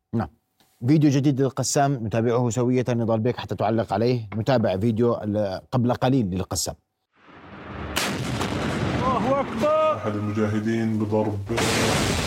فيديو 0.88 1.10
جديد 1.10 1.40
للقسام 1.40 2.06
نتابعه 2.06 2.50
سوية 2.50 2.84
نضال 2.88 3.20
بيك 3.20 3.36
حتى 3.36 3.54
تعلق 3.54 3.92
عليه. 3.92 4.28
نتابع 4.36 4.76
فيديو 4.76 5.14
قبل 5.72 5.94
قليل 5.94 6.26
للقسام. 6.26 6.74
الله 8.98 9.40
أكبر. 9.40 9.96
أحد 9.96 10.14
المجاهدين 10.14 10.98
بضرب 10.98 11.38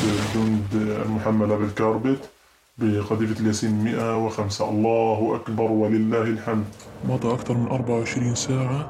الجند 0.04 0.74
المحملة 1.06 1.58
بالكاربت 1.58 2.30
بقذيفة 2.78 3.42
الياسين 3.42 3.84
105 3.84 4.70
الله 4.70 5.36
أكبر 5.36 5.72
ولله 5.72 6.22
الحمد. 6.22 6.66
مضى 7.10 7.34
أكثر 7.34 7.54
من 7.54 7.68
24 7.68 8.36
ساعة. 8.36 8.90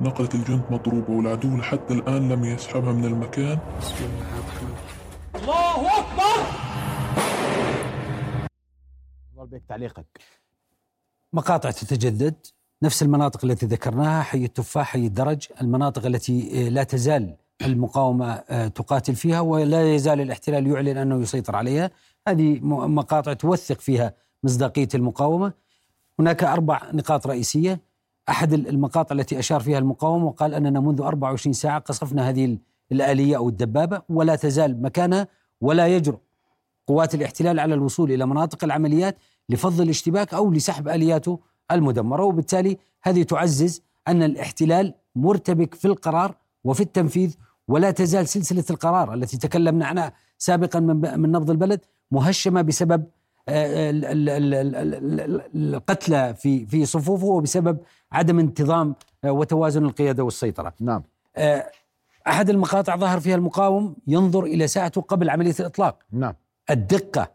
نقلة 0.00 0.28
الجند 0.34 0.62
مضروبة 0.70 1.12
والعدو 1.12 1.56
لحتى 1.56 1.94
الآن 1.94 2.28
لم 2.28 2.44
يسحبها 2.44 2.92
من 2.92 3.04
المكان. 3.04 3.58
بسم 3.80 3.94
الله 4.04 5.76
الرحمن 5.76 6.71
بك 9.44 9.62
تعليقك. 9.68 10.06
مقاطع 11.32 11.70
تتجدد. 11.70 12.34
نفس 12.82 13.02
المناطق 13.02 13.44
التي 13.44 13.66
ذكرناها 13.66 14.22
حي 14.22 14.44
التفاح 14.44 14.86
حي 14.86 15.06
الدرج 15.06 15.48
المناطق 15.60 16.06
التي 16.06 16.66
آه، 16.66 16.68
لا 16.68 16.82
تزال 16.82 17.36
المقاومة 17.62 18.32
آه، 18.32 18.68
تقاتل 18.68 19.14
فيها 19.14 19.40
ولا 19.40 19.94
يزال 19.94 20.20
الاحتلال 20.20 20.66
يعلن 20.66 20.96
أنه 20.96 21.22
يسيطر 21.22 21.56
عليها. 21.56 21.90
هذه 22.28 22.60
مقاطع 22.62 23.32
توثق 23.32 23.80
فيها 23.80 24.14
مصداقية 24.44 24.88
المقاومة. 24.94 25.52
هناك 26.18 26.44
أربع 26.44 26.80
نقاط 26.92 27.26
رئيسية. 27.26 27.80
أحد 28.28 28.52
المقاطع 28.52 29.14
التي 29.14 29.38
أشار 29.38 29.60
فيها 29.60 29.78
المقاومة 29.78 30.26
وقال 30.26 30.54
أننا 30.54 30.80
منذ 30.80 31.00
24 31.00 31.52
ساعة 31.52 31.78
قصفنا 31.78 32.28
هذه 32.28 32.58
الآلية 32.92 33.36
أو 33.36 33.48
الدبابة 33.48 34.02
ولا 34.08 34.36
تزال 34.36 34.82
مكانها 34.82 35.28
ولا 35.60 35.86
يجرؤ 35.88 36.18
قوات 36.86 37.14
الاحتلال 37.14 37.60
على 37.60 37.74
الوصول 37.74 38.12
إلى 38.12 38.26
مناطق 38.26 38.64
العمليات. 38.64 39.16
لفض 39.48 39.80
الاشتباك 39.80 40.34
أو 40.34 40.52
لسحب 40.52 40.88
آلياته 40.88 41.40
المدمرة 41.70 42.24
وبالتالي 42.24 42.78
هذه 43.02 43.22
تعزز 43.22 43.82
أن 44.08 44.22
الاحتلال 44.22 44.94
مرتبك 45.16 45.74
في 45.74 45.84
القرار 45.84 46.34
وفي 46.64 46.80
التنفيذ 46.80 47.36
ولا 47.68 47.90
تزال 47.90 48.28
سلسلة 48.28 48.64
القرار 48.70 49.14
التي 49.14 49.38
تكلمنا 49.38 49.86
عنها 49.86 50.12
سابقا 50.38 50.80
من 50.80 51.32
نبض 51.32 51.50
البلد 51.50 51.80
مهشمة 52.10 52.62
بسبب 52.62 53.04
آه، 53.48 53.90
القتلى 55.54 56.34
في 56.34 56.66
في 56.66 56.86
صفوفه 56.86 57.26
وبسبب 57.26 57.78
عدم 58.12 58.38
انتظام 58.38 58.94
آه، 59.24 59.32
وتوازن 59.32 59.84
القيادة 59.84 60.24
والسيطرة. 60.24 60.72
نعم. 60.80 61.02
آه، 61.36 61.70
أحد 62.26 62.50
المقاطع 62.50 62.96
ظهر 62.96 63.20
فيها 63.20 63.34
المقاوم 63.34 63.96
ينظر 64.06 64.44
إلى 64.44 64.66
ساعته 64.66 65.00
قبل 65.00 65.30
عملية 65.30 65.54
الإطلاق. 65.60 65.98
نعم. 66.12 66.34
الدقة 66.70 67.30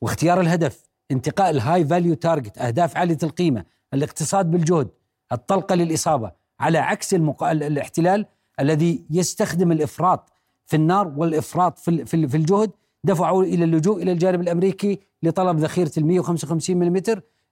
واختيار 0.00 0.40
الهدف 0.40 0.91
انتقاء 1.10 1.50
ال 1.50 1.84
high 1.84 1.97
value 1.97 2.14
target 2.14 2.58
أهداف 2.58 2.96
عالية 2.96 3.18
القيمة 3.22 3.64
الاقتصاد 3.94 4.50
بالجهد 4.50 4.88
الطلقة 5.32 5.74
للإصابة 5.74 6.32
على 6.60 6.78
عكس 6.78 7.14
المق... 7.14 7.44
الاحتلال 7.44 8.26
الذي 8.60 9.04
يستخدم 9.10 9.72
الإفراط 9.72 10.32
في 10.66 10.76
النار 10.76 11.12
والإفراط 11.16 11.78
في 11.78 12.04
في, 12.04 12.36
الجهد. 12.36 12.70
دفعوا 13.04 13.44
إلى 13.44 13.64
اللجوء 13.64 14.02
إلى 14.02 14.12
الجانب 14.12 14.40
الأمريكي 14.40 15.00
لطلب 15.22 15.58
ذخيرة 15.58 15.92
ال 15.96 16.06
155 16.06 16.76
ملم 16.76 17.02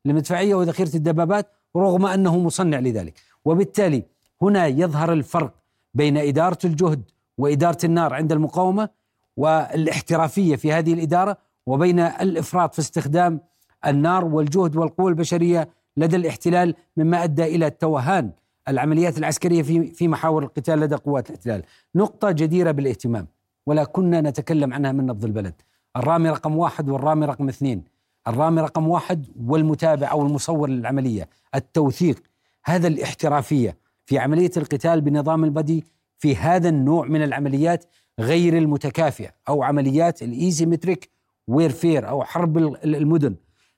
المدفعيه 0.06 0.54
وذخيرة 0.54 0.96
الدبابات 0.96 1.52
رغم 1.76 2.06
أنه 2.06 2.38
مصنع 2.38 2.78
لذلك. 2.78 3.14
وبالتالي 3.44 4.04
هنا 4.42 4.66
يظهر 4.66 5.12
الفرق 5.12 5.54
بين 5.94 6.16
إدارة 6.16 6.58
الجهد 6.64 7.02
وإدارة 7.38 7.78
النار 7.84 8.14
عند 8.14 8.32
المقاومة 8.32 8.88
والإحترافية 9.36 10.56
في 10.56 10.72
هذه 10.72 10.92
الإدارة 10.92 11.36
وبين 11.66 12.00
الإفراط 12.00 12.74
في 12.74 12.78
استخدام 12.78 13.40
النار 13.86 14.24
والجهد 14.24 14.76
والقوة 14.76 15.08
البشرية 15.08 15.68
لدى 15.96 16.16
الاحتلال 16.16 16.74
مما 16.96 17.24
أدى 17.24 17.44
إلى 17.44 17.70
توهان 17.70 18.30
العمليات 18.68 19.18
العسكرية 19.18 19.62
في 19.62 19.86
في 19.86 20.08
محاور 20.08 20.42
القتال 20.42 20.80
لدى 20.80 20.94
قوات 20.94 21.30
الاحتلال، 21.30 21.62
نقطة 21.94 22.30
جديرة 22.30 22.70
بالاهتمام 22.70 23.26
ولا 23.66 23.84
كنا 23.84 24.20
نتكلم 24.20 24.74
عنها 24.74 24.92
من 24.92 25.06
نبض 25.06 25.24
البلد. 25.24 25.54
الرامي 25.96 26.30
رقم 26.30 26.56
واحد 26.56 26.88
والرامي 26.88 27.26
رقم 27.26 27.48
اثنين. 27.48 27.84
الرامي 28.28 28.60
رقم 28.60 28.88
واحد 28.88 29.26
والمتابع 29.46 30.10
أو 30.10 30.22
المصور 30.22 30.68
للعملية، 30.68 31.28
التوثيق 31.54 32.22
هذا 32.64 32.88
الاحترافية 32.88 33.76
في 34.06 34.18
عملية 34.18 34.50
القتال 34.56 35.00
بنظام 35.00 35.44
البدي 35.44 35.84
في 36.18 36.36
هذا 36.36 36.68
النوع 36.68 37.06
من 37.06 37.22
العمليات 37.22 37.84
غير 38.20 38.58
المتكافئة 38.58 39.30
أو 39.48 39.62
عمليات 39.62 40.22
ال 40.22 40.30
asymmetric 40.30 41.10
warfare 41.50 42.08
أو 42.08 42.24
حرب 42.24 42.58
المدن. 42.84 43.36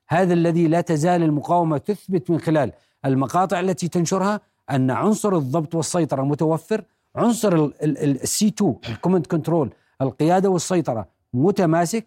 هذا 0.09 0.35
الذي 0.35 0.69
لا 0.69 0.81
تزال 0.81 1.23
المقاومة 1.23 1.79
تثبت 1.79 2.31
من 2.31 2.41
خلال 2.41 2.73
المقاطع 3.05 3.61
التي 3.61 3.89
تنشرها 3.89 4.41
أن 4.71 4.91
عنصر 4.91 5.37
الضبط 5.37 5.75
والسيطرة 5.75 6.23
متوفر 6.23 6.85
عنصر 7.17 7.71
ال 7.83 8.16
C 8.16 8.49
2 8.49 8.77
ال 8.89 8.94
command 8.94 9.27
control 9.27 9.71
القيادة 10.01 10.51
والسيطرة 10.51 11.09
متماسك 11.35 12.07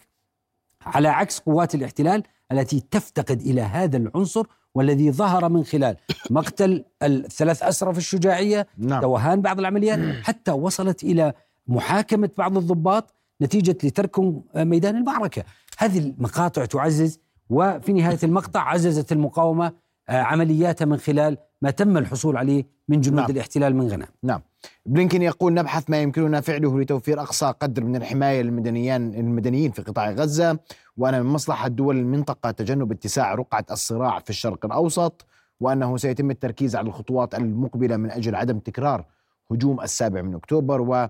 على 0.85 1.07
عكس 1.07 1.39
قوات 1.39 1.75
الاحتلال 1.75 2.23
التي 2.51 2.83
تفتقد 2.91 3.41
إلى 3.41 3.61
هذا 3.61 3.97
العنصر 3.97 4.45
والذي 4.75 5.11
ظهر 5.11 5.49
من 5.49 5.63
خلال 5.63 5.97
مقتل 6.29 6.83
الثلاث 7.03 7.63
اسرى 7.63 7.93
في 7.93 7.99
الشجاعية 7.99 8.67
نعم. 8.77 9.01
توهان 9.01 9.41
بعض 9.41 9.59
العمليات 9.59 9.99
حتى 10.27 10.51
وصلت 10.51 11.03
إلى 11.03 11.33
محاكمة 11.67 12.29
بعض 12.37 12.57
الضباط 12.57 13.14
نتيجة 13.41 13.77
لتركهم 13.83 14.43
ميدان 14.55 14.95
المعركة. 14.95 15.43
هذه 15.77 15.99
المقاطع 15.99 16.65
تعزز 16.65 17.19
وفي 17.49 17.93
نهاية 17.93 18.19
المقطع 18.23 18.69
عززت 18.69 19.11
المقاومة 19.11 19.71
آه، 20.09 20.21
عملياتها 20.21 20.85
من 20.85 20.97
خلال 20.97 21.37
ما 21.61 21.71
تم 21.71 21.97
الحصول 21.97 22.37
عليه 22.37 22.65
من 22.87 23.01
جنود 23.01 23.19
نعم. 23.19 23.31
الاحتلال 23.31 23.75
من 23.75 23.87
غنم. 23.87 24.05
نعم. 24.23 24.41
بلينكين 24.85 25.21
يقول 25.21 25.53
نبحث 25.53 25.89
ما 25.89 26.01
يمكننا 26.01 26.41
فعله 26.41 26.79
لتوفير 26.79 27.21
أقصى 27.21 27.53
قدر 27.59 27.83
من 27.83 27.95
الحماية 27.95 28.41
للمدنيين 28.41 29.15
المدنيين 29.15 29.71
في 29.71 29.81
قطاع 29.81 30.11
غزة. 30.11 30.59
وان 30.97 31.21
من 31.21 31.31
مصلحة 31.31 31.67
دول 31.67 31.97
المنطقة 31.97 32.51
تجنب 32.51 32.91
اتساع 32.91 33.35
رقعة 33.35 33.65
الصراع 33.71 34.19
في 34.19 34.29
الشرق 34.29 34.65
الأوسط 34.65 35.25
وأنه 35.59 35.97
سيتم 35.97 36.31
التركيز 36.31 36.75
على 36.75 36.87
الخطوات 36.87 37.35
المقبلة 37.35 37.97
من 37.97 38.11
أجل 38.11 38.35
عدم 38.35 38.59
تكرار 38.59 39.05
هجوم 39.51 39.81
السابع 39.81 40.21
من 40.21 40.35
أكتوبر. 40.35 40.81
و 40.81 41.07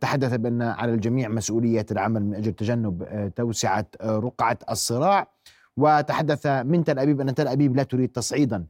تحدث 0.00 0.34
بأن 0.34 0.62
على 0.62 0.94
الجميع 0.94 1.28
مسؤولية 1.28 1.86
العمل 1.90 2.24
من 2.24 2.34
أجل 2.34 2.52
تجنب 2.52 3.02
آه، 3.02 3.28
توسعة 3.28 3.86
آه، 4.00 4.18
رقعة 4.18 4.58
الصراع. 4.70 5.28
وتحدث 5.76 6.46
من 6.46 6.84
تل 6.84 6.98
أبيب 6.98 7.20
أن 7.20 7.34
تل 7.34 7.48
أبيب 7.48 7.76
لا 7.76 7.82
تريد 7.82 8.08
تصعيدا 8.08 8.66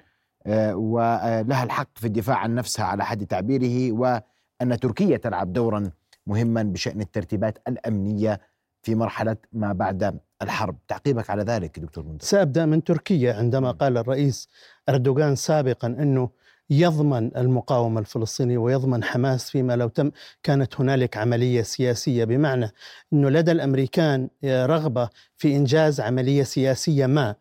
آه، 0.47 0.77
ولها 0.77 1.63
الحق 1.63 1.89
في 1.95 2.07
الدفاع 2.07 2.37
عن 2.37 2.55
نفسها 2.55 2.85
على 2.85 3.05
حد 3.05 3.27
تعبيره 3.27 3.93
وأن 3.93 4.81
تركيا 4.81 5.17
تلعب 5.17 5.53
دورا 5.53 5.91
مهما 6.27 6.63
بشأن 6.63 7.01
الترتيبات 7.01 7.59
الأمنية 7.69 8.41
في 8.83 8.95
مرحلة 8.95 9.37
ما 9.53 9.73
بعد 9.73 10.21
الحرب، 10.43 10.77
تعقيبك 10.89 11.31
على 11.31 11.43
ذلك 11.43 11.79
دكتور 11.79 12.05
منتظر 12.05 12.29
سأبدأ 12.29 12.67
من 12.67 12.85
تركيا 12.85 13.35
عندما 13.35 13.71
قال 13.71 13.99
الرئيس 13.99 14.49
أردوغان 14.89 15.35
سابقا 15.37 15.89
أنه 15.89 16.31
يضمن 16.71 17.37
المقاومة 17.37 18.01
الفلسطينية 18.01 18.59
ويضمن 18.59 19.05
حماس 19.05 19.51
فيما 19.51 19.77
لو 19.77 19.89
تم 19.89 20.11
كانت 20.43 20.81
هنالك 20.81 21.17
عملية 21.17 21.63
سياسية. 21.63 22.25
بمعنى 22.25 22.73
أنه 23.13 23.31
لدى 23.31 23.53
الأمريكان 23.53 24.29
رغبة 24.45 25.09
في 25.37 25.57
إنجاز 25.57 26.01
عملية 26.01 26.43
سياسية 26.43 27.07
ما. 27.07 27.35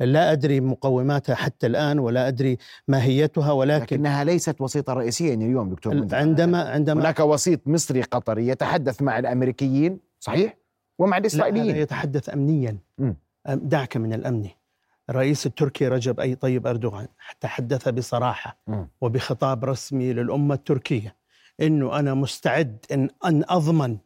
لا 0.00 0.32
أدري 0.32 0.60
مقوماتها 0.60 1.34
حتى 1.34 1.66
الآن 1.66 1.98
ولا 1.98 2.28
أدري 2.28 2.58
ماهيتها 2.88 3.52
ولكن 3.52 3.96
لكنها 3.96 4.24
ليست 4.24 4.60
وسيطة 4.60 4.92
رئيسية 4.92 5.34
اليوم 5.34 5.70
دكتور 5.70 6.06
عندما 6.12 6.62
عندما 6.62 7.02
هناك 7.02 7.20
وسيط 7.20 7.68
مصري 7.68 8.02
قطري 8.02 8.48
يتحدث 8.48 9.02
مع 9.02 9.18
الأمريكيين 9.18 9.98
صحيح؟ 10.20 10.56
ومع 10.98 11.08
لا 11.10 11.16
هذا 11.16 11.20
الإسرائيليين. 11.20 11.76
يتحدث 11.76 12.30
امنيا. 12.30 12.78
مم. 12.98 13.16
دعك 13.48 13.96
من 13.96 14.12
الأمن. 14.12 14.48
الرئيس 15.10 15.46
التركي 15.46 15.88
رجب 15.88 16.20
أي 16.20 16.34
طيب 16.34 16.66
أردوغان 16.66 17.06
تحدث 17.40 17.88
بصراحة 17.88 18.58
مم. 18.66 18.88
وبخطاب 19.00 19.64
رسمي 19.64 20.12
للأمة 20.12 20.54
التركية 20.54 21.16
إنه 21.60 21.98
أنا 21.98 22.14
مستعد 22.14 22.84
ان 22.92 23.08
أن 23.24 23.44
أضمن 23.48 23.96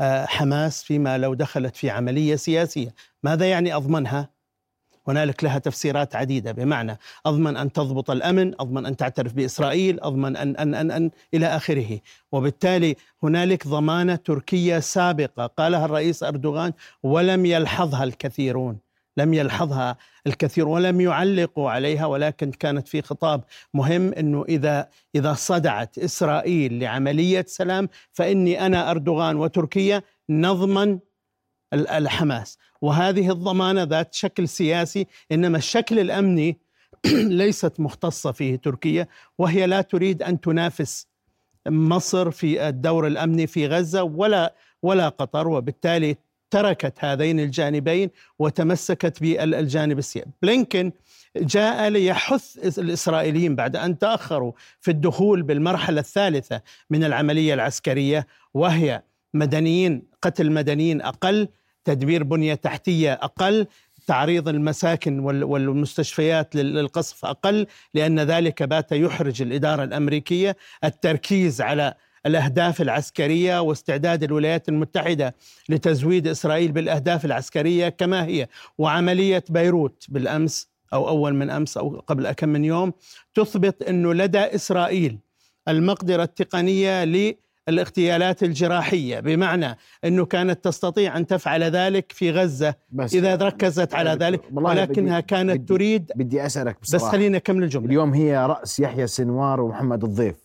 آه، 0.00 0.26
حماس 0.26 0.82
فيما 0.82 1.18
لو 1.18 1.34
دخلت 1.34 1.76
في 1.76 1.90
عملية 1.90 2.36
سياسية، 2.36 2.94
ماذا 3.22 3.50
يعني 3.50 3.74
أضمنها؟ 3.74 4.30
هنالك 5.08 5.44
لها 5.44 5.58
تفسيرات 5.58 6.16
عديدة 6.16 6.52
بمعنى 6.52 6.98
أضمن 7.26 7.56
أن 7.56 7.72
تضبط 7.72 8.10
الأمن، 8.10 8.54
أضمن 8.60 8.86
أن 8.86 8.96
تعترف 8.96 9.32
بإسرائيل، 9.32 10.00
أضمن 10.00 10.36
ان 10.36 10.56
ان 10.56 10.74
ان, 10.74 10.90
أن 10.90 11.10
إلى 11.34 11.46
آخره، 11.46 12.00
وبالتالي 12.32 12.96
هنالك 13.22 13.68
ضمانة 13.68 14.16
تركية 14.16 14.78
سابقة 14.78 15.46
قالها 15.46 15.84
الرئيس 15.84 16.22
أردوغان 16.22 16.72
ولم 17.02 17.46
يلحظها 17.46 18.04
الكثيرون، 18.04 18.78
لم 19.16 19.34
يلحظها 19.34 19.96
الكثير 20.26 20.68
ولم 20.68 21.00
يعلقوا 21.00 21.70
عليها 21.70 22.06
ولكن 22.06 22.50
كانت 22.50 22.88
في 22.88 23.02
خطاب 23.02 23.44
مهم 23.74 24.12
إنه 24.12 24.44
إذا 24.48 24.88
إذا 25.14 25.34
صدعت 25.34 25.98
إسرائيل 25.98 26.80
لعملية 26.80 27.44
سلام 27.48 27.88
فإني 28.12 28.66
أنا 28.66 28.90
أردوغان 28.90 29.36
وتركيا 29.36 30.02
نضمن 30.30 30.98
ال- 31.72 31.88
الحماس. 31.88 32.58
وهذه 32.82 33.30
الضمانة 33.30 33.82
ذات 33.82 34.14
شكل 34.14 34.48
سياسي 34.48 35.06
إنما 35.32 35.58
الشكل 35.58 35.98
الأمني 35.98 36.58
ليست 37.40 37.80
مختصة 37.80 38.32
فيه 38.32 38.56
تركيا 38.56 39.08
وهي 39.38 39.66
لا 39.66 39.80
تريد 39.80 40.22
أن 40.22 40.40
تنافس 40.40 41.06
مصر 41.68 42.30
في 42.30 42.68
الدور 42.68 43.06
الأمني 43.06 43.46
في 43.46 43.66
غزة 43.66 44.02
ولا 44.02 44.54
ولا 44.82 45.08
قطر. 45.08 45.48
وبالتالي 45.48 46.16
تركت 46.56 46.94
هذين 47.04 47.40
الجانبين 47.40 48.10
وتمسكت 48.38 49.20
بالجانب 49.20 49.98
السياسي. 49.98 50.30
بلينكن 50.42 50.92
جاء 51.36 51.88
ليحث 51.88 52.78
الإسرائيليين 52.78 53.56
بعد 53.56 53.76
أن 53.76 53.98
تأخروا 53.98 54.52
في 54.80 54.90
الدخول 54.90 55.42
بالمرحلة 55.42 56.00
الثالثة 56.00 56.60
من 56.90 57.04
العملية 57.04 57.54
العسكرية 57.54 58.26
وهي 58.54 59.02
مدنيين 59.34 60.02
قتل 60.22 60.52
مدنيين 60.52 61.02
أقل 61.02 61.48
تدمير 61.84 62.22
بنية 62.24 62.54
تحتية 62.54 63.12
أقل 63.12 63.66
تعريض 64.06 64.48
المساكن 64.48 65.18
وال- 65.18 65.44
والمستشفيات 65.44 66.56
لل- 66.56 66.74
للقصف 66.74 67.24
أقل 67.24 67.66
لأن 67.94 68.20
ذلك 68.20 68.62
بات 68.62 68.92
يحرج 68.92 69.42
الإدارة 69.42 69.84
الأمريكية 69.84 70.56
التركيز 70.84 71.60
على 71.60 71.94
الأهداف 72.26 72.80
العسكرية 72.82 73.60
واستعداد 73.60 74.22
الولايات 74.22 74.68
المتحدة 74.68 75.34
لتزويد 75.68 76.26
إسرائيل 76.26 76.72
بالأهداف 76.72 77.24
العسكرية 77.24 77.88
كما 77.88 78.24
هي 78.24 78.48
وعملية 78.78 79.44
بيروت 79.48 80.04
بالأمس 80.08 80.68
أو 80.92 81.08
أول 81.08 81.34
من 81.34 81.50
أمس 81.50 81.76
أو 81.76 82.02
قبل 82.06 82.32
كم 82.32 82.48
من 82.48 82.64
يوم 82.64 82.92
تثبت 83.34 83.82
أنه 83.82 84.14
لدى 84.14 84.38
إسرائيل 84.38 85.18
المقدرة 85.68 86.22
التقنية 86.22 87.04
للاغتيالات 87.68 88.42
الجراحية. 88.42 89.20
بمعنى 89.20 89.76
أنه 90.04 90.24
كانت 90.26 90.64
تستطيع 90.64 91.16
أن 91.16 91.26
تفعل 91.26 91.62
ذلك 91.62 92.12
في 92.12 92.30
غزة 92.30 92.74
بس 92.90 93.14
إذا 93.14 93.34
ركزت 93.36 93.94
على 93.94 94.10
ذلك 94.10 94.40
ولكنها 94.52 95.20
كانت 95.20 95.56
بدي- 95.60 95.66
تريد 95.74 96.12
بدي 96.16 96.46
أسألك 96.46 96.76
بس 96.82 96.94
بصراحة. 96.94 97.12
خليني 97.12 97.36
أكمل 97.36 97.62
الجملة. 97.62 97.86
اليوم 97.86 98.14
هي 98.14 98.46
رأس 98.46 98.80
يحيى 98.80 99.04
السنوار 99.04 99.60
ومحمد 99.60 100.04
الضيف. 100.04 100.36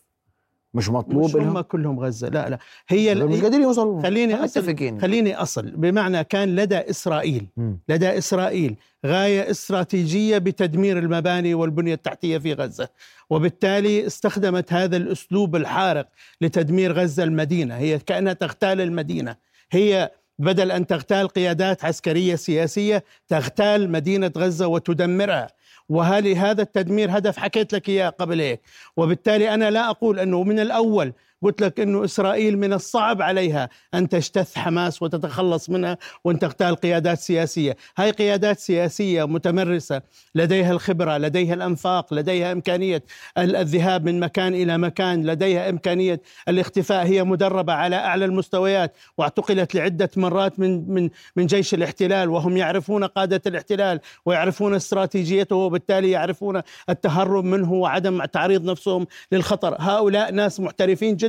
مش 0.74 0.90
مطلوب 0.90 1.26
مش 1.26 1.36
هم 1.36 1.42
لهم 1.42 1.62
كلهم 1.62 2.00
غزة. 2.00 2.30
لا 2.30 2.50
لا. 2.50 2.60
هي 2.88 3.16
مش 3.16 3.42
قادرين 3.42 3.64
يوصلوا. 3.64 4.02
خليني 4.02 4.36
أصل 4.36 4.60
متفقين. 4.60 5.02
خليني 5.02 5.36
أصل. 5.36 5.72
بمعنى 5.72 6.24
كان 6.24 6.56
لدى 6.56 6.78
إسرائيل. 6.78 7.48
مم. 7.58 7.80
لدى 7.90 8.18
إسرائيل 8.18 8.76
غاية 9.06 9.52
استراتيجية 9.52 10.38
بتدمير 10.38 11.00
المباني 11.00 11.54
والبنية 11.54 11.94
التحتية 11.94 12.38
في 12.38 12.54
غزة. 12.54 12.90
وبالتالي 13.30 14.08
استخدمت 14.08 14.74
هذا 14.74 14.98
الأسلوب 14.98 15.56
الحارق 15.56 16.08
لتدمير 16.42 16.94
غزة 16.94 17.24
المدينة. 17.24 17.76
هي 17.76 18.00
كأنها 18.00 18.34
تغتال 18.34 18.82
المدينة. 18.82 19.36
هي 19.72 20.12
بدل 20.40 20.72
أن 20.72 20.88
تغتال 20.88 21.28
قيادات 21.28 21.86
عسكرية 21.86 22.36
سياسية 22.36 23.04
تغتال 23.28 23.92
مدينة 23.92 24.32
غزة 24.38 24.68
وتدمرها. 24.68 25.48
وهل 25.90 26.28
هذا 26.28 26.62
التدمير 26.62 27.18
هدف؟ 27.18 27.38
حكيت 27.38 27.74
لك 27.74 27.90
إياه 27.90 28.10
قبل 28.10 28.42
هيك. 28.42 28.62
وبالتالي 28.98 29.54
أنا 29.54 29.70
لا 29.72 29.90
أقول 29.90 30.20
أنه 30.20 30.44
من 30.44 30.60
الأول 30.60 31.14
قلت 31.42 31.62
لك 31.62 31.80
أنه 31.80 32.06
إسرائيل 32.06 32.58
من 32.58 32.74
الصعب 32.74 33.22
عليها 33.22 33.70
أن 33.94 34.10
تجتث 34.10 34.56
حماس 34.58 35.02
وتتخلص 35.02 35.70
منها 35.70 35.98
وأن 36.24 36.40
تغتال 36.40 36.76
قيادات 36.76 37.20
سياسية. 37.20 37.78
هاي 37.98 38.12
قيادات 38.12 38.60
سياسية 38.60 39.24
متمرسة. 39.28 40.02
لديها 40.36 40.72
الخبرة 40.72 41.18
لديها 41.18 41.54
الأنفاق 41.54 42.14
لديها 42.14 42.52
إمكانية 42.52 43.04
ال- 43.38 43.56
الذهاب 43.56 44.06
من 44.06 44.20
مكان 44.20 44.54
إلى 44.54 44.78
مكان 44.78 45.26
لديها 45.26 45.70
إمكانية 45.70 46.22
الاختفاء. 46.48 47.06
هي 47.06 47.24
مدربة 47.24 47.74
على 47.74 47.96
أعلى 47.96 48.26
المستويات 48.26 48.96
واعتقلت 49.18 49.76
لعدة 49.76 50.10
مرات 50.18 50.60
من 50.60 50.90
من 50.90 51.10
من 51.36 51.46
جيش 51.46 51.74
الاحتلال 51.74 52.30
وهم 52.30 52.58
يعرفون 52.58 53.04
قادة 53.04 53.42
الاحتلال 53.48 54.00
ويعرفون 54.26 54.76
استراتيجيته 54.76 55.56
وبالتالي 55.56 56.12
يعرفون 56.12 56.62
التهرب 56.90 57.44
منه 57.44 57.74
وعدم 57.74 58.26
تعريض 58.26 58.66
نفسهم 58.66 59.08
للخطر. 59.32 59.76
هؤلاء 59.80 60.32
ناس 60.32 60.60
محترفين 60.60 61.16
جدا. 61.16 61.27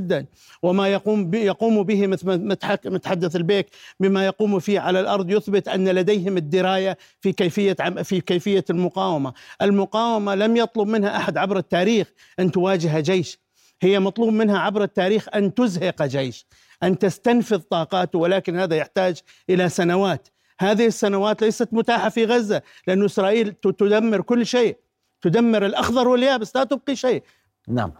وما 0.63 0.89
يقوم 0.89 1.35
يقوم 1.35 1.83
به 1.83 2.07
مثل 2.07 2.39
متحدث 2.85 3.37
البيك 3.37 3.67
بما 4.01 4.27
يقوم 4.27 4.59
فيه 4.59 4.81
على 4.81 5.01
الأرض 5.01 5.31
يثبت 5.31 5.69
أن 5.69 5.89
لديهم 5.89 6.37
الدراية 6.37 6.99
في 7.21 7.33
كيفية 7.33 7.77
في 8.03 8.21
كيفية 8.21 8.65
المقاومة، 8.71 9.33
المقاومة 9.63 10.35
لم 10.35 10.57
يطلب 10.57 10.89
منها 10.89 11.17
أحد 11.17 11.37
عبر 11.37 11.59
التاريخ 11.59 12.13
أن 12.39 12.53
تواجه 12.53 13.01
جيش، 13.01 13.39
هي 13.83 13.99
مطلوب 13.99 14.33
منها 14.33 14.59
عبر 14.59 14.83
التاريخ 14.83 15.27
أن 15.35 15.55
تزهق 15.55 16.03
جيش، 16.03 16.47
أن 16.83 16.99
تستنفذ 16.99 17.59
طاقاته 17.59 18.19
ولكن 18.19 18.57
هذا 18.59 18.77
يحتاج 18.77 19.21
إلى 19.51 19.69
سنوات، 19.69 20.29
هذه 20.61 20.87
السنوات 20.87 21.43
ليست 21.43 21.69
متاحة 21.73 22.09
في 22.09 22.25
غزة 22.25 22.63
لأن 22.87 23.05
إسرائيل 23.05 23.53
تدمر 23.53 24.21
كل 24.21 24.47
شيء، 24.47 24.77
تدمر 25.23 25.67
الأخضر 25.67 26.09
واليابس 26.09 26.57
لا 26.57 26.65
تبقي 26.65 26.97
شيء، 26.97 27.23
نعم. 27.69 27.93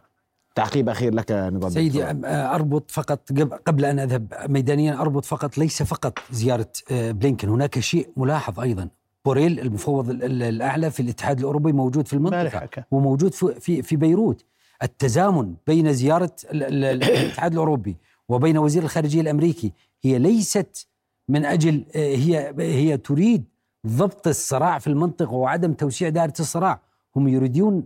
تعقيب 0.59 0.89
أخير 0.89 1.15
لك 1.15 1.31
نضال 1.31 1.73
سيدي 1.73 2.05
أربط 2.25 2.91
فقط 2.91 3.33
قبل 3.67 3.85
أن 3.85 3.99
أذهب 3.99 4.35
ميدانيا 4.49 5.01
أربط 5.01 5.25
فقط 5.25 5.59
ليس 5.59 5.83
فقط 5.83 6.19
زيارة 6.31 6.73
بلينكن. 6.91 7.49
هناك 7.49 7.79
شيء 7.79 8.09
ملاحظ 8.17 8.61
أيضا. 8.61 8.89
بوريل 9.25 9.61
المفوض 9.61 10.11
الأعلى 10.11 10.91
في 10.91 11.01
الاتحاد 11.01 11.39
الأوروبي 11.39 11.73
موجود 11.73 12.09
في 12.09 12.13
المنطقة 12.13 12.69
وموجود 12.91 13.35
في 13.35 13.83
في 13.83 13.97
بيروت. 13.97 14.45
التزامن 14.83 15.55
بين 15.67 15.93
زيارة 15.93 16.33
الاتحاد 16.53 17.53
الأوروبي 17.53 17.97
وبين 18.29 18.59
وزير 18.59 18.83
الخارجية 18.83 19.21
الأمريكي 19.21 19.73
هي 20.03 20.19
ليست 20.19 20.87
من 21.29 21.45
أجل 21.45 21.85
هي 21.95 22.55
هي 22.59 22.97
تريد 22.97 23.45
ضبط 23.87 24.29
الصراع 24.29 24.79
في 24.79 24.87
المنطقة 24.87 25.33
وعدم 25.33 25.73
توسيع 25.73 26.09
دائرة 26.09 26.35
الصراع. 26.41 26.81
هم 27.17 27.29
يريدون 27.29 27.85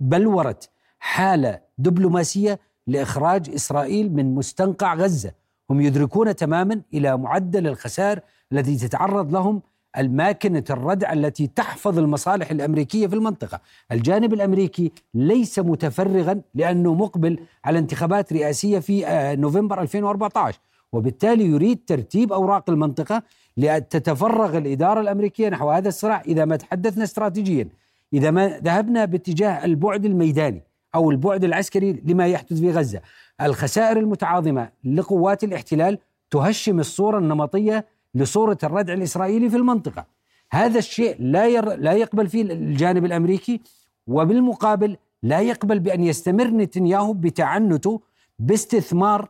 بلورة 0.00 0.60
حالة 1.00 1.60
دبلوماسية 1.78 2.60
لإخراج 2.86 3.50
إسرائيل 3.54 4.12
من 4.12 4.34
مستنقع 4.34 4.94
غزة. 4.94 5.32
هم 5.70 5.80
يدركون 5.80 6.36
تماما 6.36 6.80
إلى 6.94 7.16
معدل 7.16 7.66
الخسائر 7.66 8.20
الذي 8.52 8.76
تتعرض 8.76 9.32
لهم 9.32 9.62
الماكنة 9.98 10.64
الردع 10.70 11.12
التي 11.12 11.46
تحفظ 11.46 11.98
المصالح 11.98 12.50
الأمريكية 12.50 13.06
في 13.06 13.14
المنطقة. 13.14 13.60
الجانب 13.92 14.34
الأمريكي 14.34 14.92
ليس 15.14 15.58
متفرغا 15.58 16.40
لأنه 16.54 16.94
مقبل 16.94 17.38
على 17.64 17.78
انتخابات 17.78 18.32
رئاسية 18.32 18.78
في 18.78 19.06
آه، 19.06 19.34
نوفمبر 19.34 19.82
2014 19.82 20.58
وبالتالي 20.92 21.44
يريد 21.44 21.78
ترتيب 21.86 22.32
أوراق 22.32 22.70
المنطقة 22.70 23.22
لتتفرغ 23.56 24.58
الإدارة 24.58 25.00
الأمريكية 25.00 25.48
نحو 25.48 25.70
هذا 25.70 25.88
الصراع 25.88 26.20
إذا 26.20 26.44
ما 26.44 26.56
تحدثنا 26.56 27.04
استراتيجيا. 27.04 27.68
إذا 28.12 28.30
ما 28.30 28.48
ذهبنا 28.48 29.04
باتجاه 29.04 29.64
البعد 29.64 30.04
الميداني 30.04 30.62
أو 30.94 31.10
البعد 31.10 31.44
العسكري 31.44 32.02
لما 32.04 32.26
يحدث 32.26 32.60
في 32.60 32.70
غزة. 32.70 33.00
الخسائر 33.40 33.98
المتعاظمة 33.98 34.68
لقوات 34.84 35.44
الاحتلال 35.44 35.98
تهشم 36.30 36.80
الصورة 36.80 37.18
النمطية 37.18 37.86
لصورة 38.14 38.58
الردع 38.64 38.92
الإسرائيلي 38.92 39.50
في 39.50 39.56
المنطقة. 39.56 40.06
هذا 40.52 40.78
الشيء 40.78 41.16
لا 41.18 41.46
ير... 41.46 41.74
لا 41.74 41.92
يقبل 41.92 42.28
فيه 42.28 42.42
الجانب 42.42 43.04
الأمريكي 43.04 43.60
وبالمقابل 44.06 44.96
لا 45.22 45.40
يقبل 45.40 45.78
بأن 45.78 46.02
يستمر 46.04 46.46
نتنياهو 46.46 47.12
بتعنته 47.12 48.00
باستثمار 48.38 49.28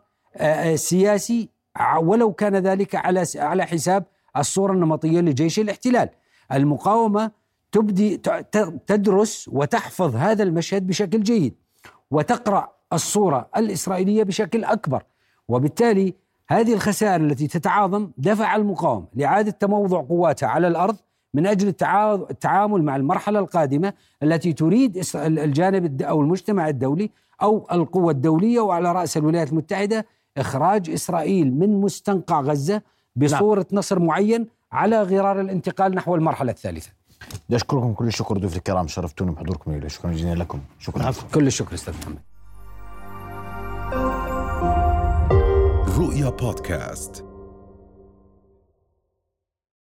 سياسي 0.75 1.49
ولو 1.99 2.33
كان 2.33 2.57
ذلك 2.57 2.95
على 2.95 3.25
على 3.37 3.67
حساب 3.67 4.05
الصورة 4.37 4.73
النمطية 4.73 5.21
لجيش 5.21 5.59
الاحتلال. 5.59 6.09
المقاومة 6.53 7.31
تبدي 7.73 8.16
تدرس 8.87 9.51
وتحفظ 9.53 10.16
هذا 10.16 10.43
المشهد 10.43 10.87
بشكل 10.87 11.23
جيد 11.23 11.55
وتقرأ 12.11 12.73
الصورة 12.93 13.49
الإسرائيلية 13.57 14.23
بشكل 14.23 14.64
أكبر 14.64 15.03
وبالتالي 15.49 16.14
هذه 16.49 16.75
الخسائر 16.75 17.21
التي 17.21 17.47
تتعاظم 17.47 18.11
دفع 18.18 18.57
المقاومة 18.57 19.07
لإعادة 19.14 19.51
تموضع 19.51 20.01
قواتها 20.01 20.49
على 20.49 20.68
الأرض 20.68 20.97
من 21.35 21.47
أجل 21.47 21.68
التعامل 22.31 22.83
مع 22.83 22.97
المرحلة 22.97 23.39
القادمة 23.39 23.93
التي 24.23 24.53
تريد 24.53 25.03
الجانب 25.14 26.03
أو 26.03 26.21
المجتمع 26.21 26.68
الدولي 26.68 27.11
أو 27.43 27.66
القوة 27.73 28.11
الدولية 28.11 28.61
وعلى 28.61 28.93
رأس 28.93 29.16
الولايات 29.16 29.53
المتحدة 29.53 30.07
إخراج 30.37 30.91
إسرائيل 30.91 31.55
من 31.59 31.81
مستنقع 31.81 32.41
بصورة 33.16 33.66
نعم. 33.73 33.79
نصر 33.79 33.99
معين 33.99 34.47
على 34.73 35.03
غرار 35.03 35.41
الانتقال 35.41 35.95
نحو 35.95 36.14
المرحلة 36.14 36.53
الثالثة 37.23 37.57
أشكركم 37.57 37.93
كل 37.93 38.07
الشكر 38.07 38.39
ضيوف 38.39 38.57
الكرام 38.57 38.89
شرفتوني 38.89 39.31
بحضوركم 39.31 39.73
إلي. 39.73 39.89
شكرا 39.89 40.12
جزيلا 40.12 40.35
لكم. 40.35 40.61
شكرا. 40.79 41.03
نعم. 41.03 41.12
كل 41.35 41.47
الشكر 41.47 41.75
أستاذ 41.75 41.95
محمد. 41.95 42.18
رؤيا 45.99 46.31
بودكاست. 46.31 47.30